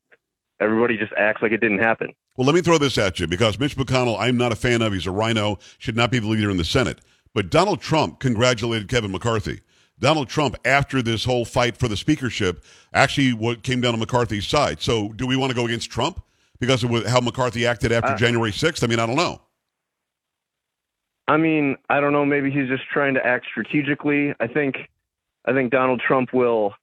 everybody 0.61 0.97
just 0.97 1.13
acts 1.17 1.43
like 1.43 1.53
it 1.53 1.61
didn't 1.61 1.79
happen. 1.79 2.13
Well, 2.37 2.47
let 2.47 2.55
me 2.55 2.61
throw 2.61 2.79
this 2.79 2.99
at 2.99 3.19
you 3.19 3.27
because 3.27 3.59
Mitch 3.59 3.77
McConnell, 3.77 4.19
I'm 4.19 4.37
not 4.37 4.53
a 4.53 4.57
fan 4.57 4.83
of. 4.83 4.93
He's 4.93 5.07
a 5.07 5.11
RINO, 5.11 5.59
should 5.79 5.97
not 5.97 6.11
be 6.11 6.19
the 6.19 6.29
leader 6.29 6.51
in 6.51 6.57
the 6.57 6.65
Senate. 6.65 7.01
But 7.35 7.51
Donald 7.51 7.81
Trump 7.81 8.19
congratulated 8.19 8.89
Kevin 8.89 9.13
McCarthy. 9.13 9.61
Donald 9.99 10.29
Trump, 10.29 10.57
after 10.65 11.01
this 11.01 11.25
whole 11.25 11.47
fight 11.47 11.77
for 11.77 11.89
the 11.89 11.97
speakership, 11.97 12.63
actually 12.93 13.33
what 13.33 13.63
came 13.63 13.81
down 13.81 13.95
on 13.95 14.01
McCarthy's 14.01 14.47
side. 14.47 14.83
So, 14.83 15.09
do 15.13 15.27
we 15.27 15.37
want 15.37 15.51
to 15.51 15.57
go 15.57 15.65
against 15.65 15.91
Trump 15.91 16.23
because 16.61 16.85
of 16.85 16.91
how 17.07 17.21
McCarthy 17.21 17.67
acted 17.67 17.93
after 17.93 18.13
uh, 18.13 18.17
January 18.17 18.53
6th? 18.53 18.85
I 18.85 18.87
mean, 18.87 18.99
I 18.99 19.07
don't 19.07 19.17
know. 19.17 19.41
I 21.29 21.39
mean, 21.39 21.77
I 21.89 22.01
don't 22.01 22.13
know. 22.13 22.27
Maybe 22.27 22.51
he's 22.51 22.69
just 22.69 22.85
trying 22.93 23.15
to 23.15 23.27
act 23.27 23.47
strategically. 23.51 24.35
I 24.39 24.47
think, 24.47 24.77
I 25.47 25.53
think 25.55 25.73
Donald 25.73 26.03
Trump 26.07 26.33
will 26.35 26.75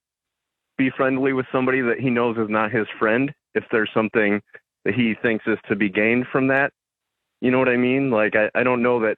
be 0.78 0.90
friendly 0.90 1.34
with 1.34 1.46
somebody 1.52 1.82
that 1.82 2.00
he 2.00 2.10
knows 2.10 2.36
is 2.38 2.50
not 2.50 2.72
his 2.72 2.88
friend 2.98 3.34
if 3.56 3.64
there's 3.72 3.90
something 3.94 4.42
that 4.86 4.94
he 4.94 5.16
thinks 5.22 5.46
is 5.48 5.58
to 5.70 5.76
be 5.76 5.90
gained 5.90 6.26
from 6.32 6.48
that. 6.48 6.72
You 7.42 7.52
know 7.52 7.60
what 7.60 7.70
I 7.70 7.78
mean? 7.78 8.10
Like 8.10 8.36
I, 8.36 8.50
I 8.56 8.64
don't 8.64 8.82
know 8.82 9.02
that 9.02 9.18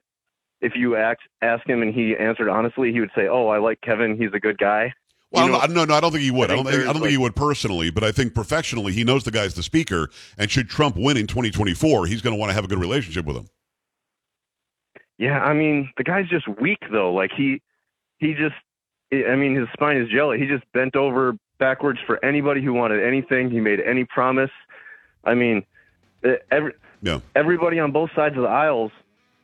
if 0.60 0.72
you 0.74 0.96
ask 0.96 1.18
ask 1.42 1.68
him 1.68 1.82
and 1.82 1.94
he 1.94 2.16
answered 2.16 2.48
honestly, 2.48 2.92
he 2.92 3.00
would 3.00 3.10
say, 3.14 3.28
"Oh, 3.28 3.48
I 3.48 3.58
like 3.58 3.80
Kevin. 3.80 4.16
He's 4.16 4.32
a 4.34 4.40
good 4.40 4.58
guy." 4.58 4.92
Well, 5.32 5.48
know, 5.48 5.66
no, 5.66 5.84
no, 5.84 5.94
I 5.94 6.00
don't 6.00 6.12
think 6.12 6.22
he 6.22 6.30
would. 6.30 6.50
I, 6.50 6.54
I 6.54 6.56
don't, 6.56 6.64
think, 6.66 6.76
I 6.76 6.78
don't 6.78 6.94
like, 6.94 7.02
think 7.02 7.10
he 7.10 7.18
would 7.18 7.34
personally, 7.34 7.90
but 7.90 8.04
I 8.04 8.12
think 8.12 8.32
professionally, 8.32 8.92
he 8.92 9.02
knows 9.02 9.24
the 9.24 9.32
guy's 9.32 9.54
the 9.54 9.62
speaker, 9.62 10.08
and 10.38 10.50
should 10.50 10.68
Trump 10.68 10.96
win 10.96 11.16
in 11.16 11.26
2024, 11.26 12.06
he's 12.06 12.22
going 12.22 12.34
to 12.34 12.38
want 12.38 12.50
to 12.50 12.54
have 12.54 12.64
a 12.64 12.68
good 12.68 12.78
relationship 12.78 13.26
with 13.26 13.36
him. 13.36 13.48
Yeah, 15.18 15.40
I 15.40 15.52
mean, 15.52 15.90
the 15.96 16.04
guy's 16.04 16.28
just 16.28 16.46
weak 16.60 16.78
though. 16.92 17.12
Like 17.12 17.32
he, 17.36 17.60
he 18.18 18.34
just, 18.34 18.54
I 19.12 19.36
mean, 19.36 19.54
his 19.54 19.68
spine 19.72 19.96
is 19.96 20.08
jelly. 20.08 20.38
He 20.38 20.46
just 20.46 20.64
bent 20.72 20.96
over 20.96 21.36
backwards 21.58 21.98
for 22.06 22.22
anybody 22.24 22.62
who 22.62 22.72
wanted 22.72 23.02
anything. 23.04 23.50
He 23.50 23.60
made 23.60 23.80
any 23.80 24.04
promise. 24.04 24.50
I 25.24 25.34
mean, 25.34 25.64
every, 26.50 26.72
yeah. 27.02 27.20
everybody 27.34 27.78
on 27.78 27.92
both 27.92 28.10
sides 28.14 28.36
of 28.36 28.42
the 28.42 28.48
aisles 28.48 28.92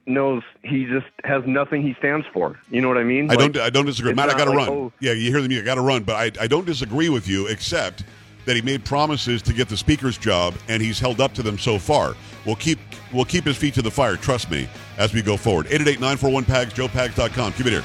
knows 0.07 0.43
he 0.63 0.85
just 0.85 1.07
has 1.25 1.43
nothing 1.47 1.83
he 1.83 1.95
stands 1.95 2.27
for. 2.33 2.59
You 2.71 2.81
know 2.81 2.89
what 2.89 2.99
I 2.99 3.05
mean? 3.05 3.31
I 3.31 3.35
like, 3.35 3.53
don't. 3.53 3.59
I 3.59 3.71
don't 3.71 3.87
disagree, 3.87 4.15
Matt. 4.15 4.31
I 4.31 4.39
got 4.39 4.47
to 4.47 4.51
like, 4.51 4.69
run. 4.69 4.69
Oh, 4.69 4.93
yeah, 5.01 5.13
you 5.13 5.31
hear 5.31 5.43
the 5.43 5.49
music. 5.49 5.65
I 5.65 5.67
got 5.67 5.75
to 5.77 5.81
run, 5.83 6.03
but 6.03 6.17
I, 6.17 6.45
I 6.45 6.47
don't 6.47 6.67
disagree 6.67 7.09
with 7.09 7.29
you, 7.29 7.47
except 7.47 8.05
that 8.45 8.57
he 8.57 8.63
made 8.63 8.85
promises 8.85 9.41
to 9.43 9.53
get 9.53 9.69
the 9.69 9.77
speaker's 9.77 10.19
job, 10.19 10.55
and 10.69 10.83
he's 10.83 10.99
held 10.99 11.21
up 11.21 11.33
to 11.35 11.43
them 11.43 11.59
so 11.59 11.79
far. 11.79 12.17
We'll 12.45 12.57
keep 12.57 12.79
we'll 13.13 13.25
keep 13.25 13.45
his 13.45 13.57
feet 13.57 13.75
to 13.75 13.83
the 13.83 13.91
fire. 13.91 14.17
Trust 14.17 14.51
me, 14.51 14.69
as 14.99 15.15
we 15.15 15.23
go 15.23 15.37
forward. 15.37 15.67
888-941 15.67 16.43
pags 16.43 16.71
joepags.com. 16.71 17.53
Keep 17.53 17.67
it 17.67 17.73
here. 17.73 17.85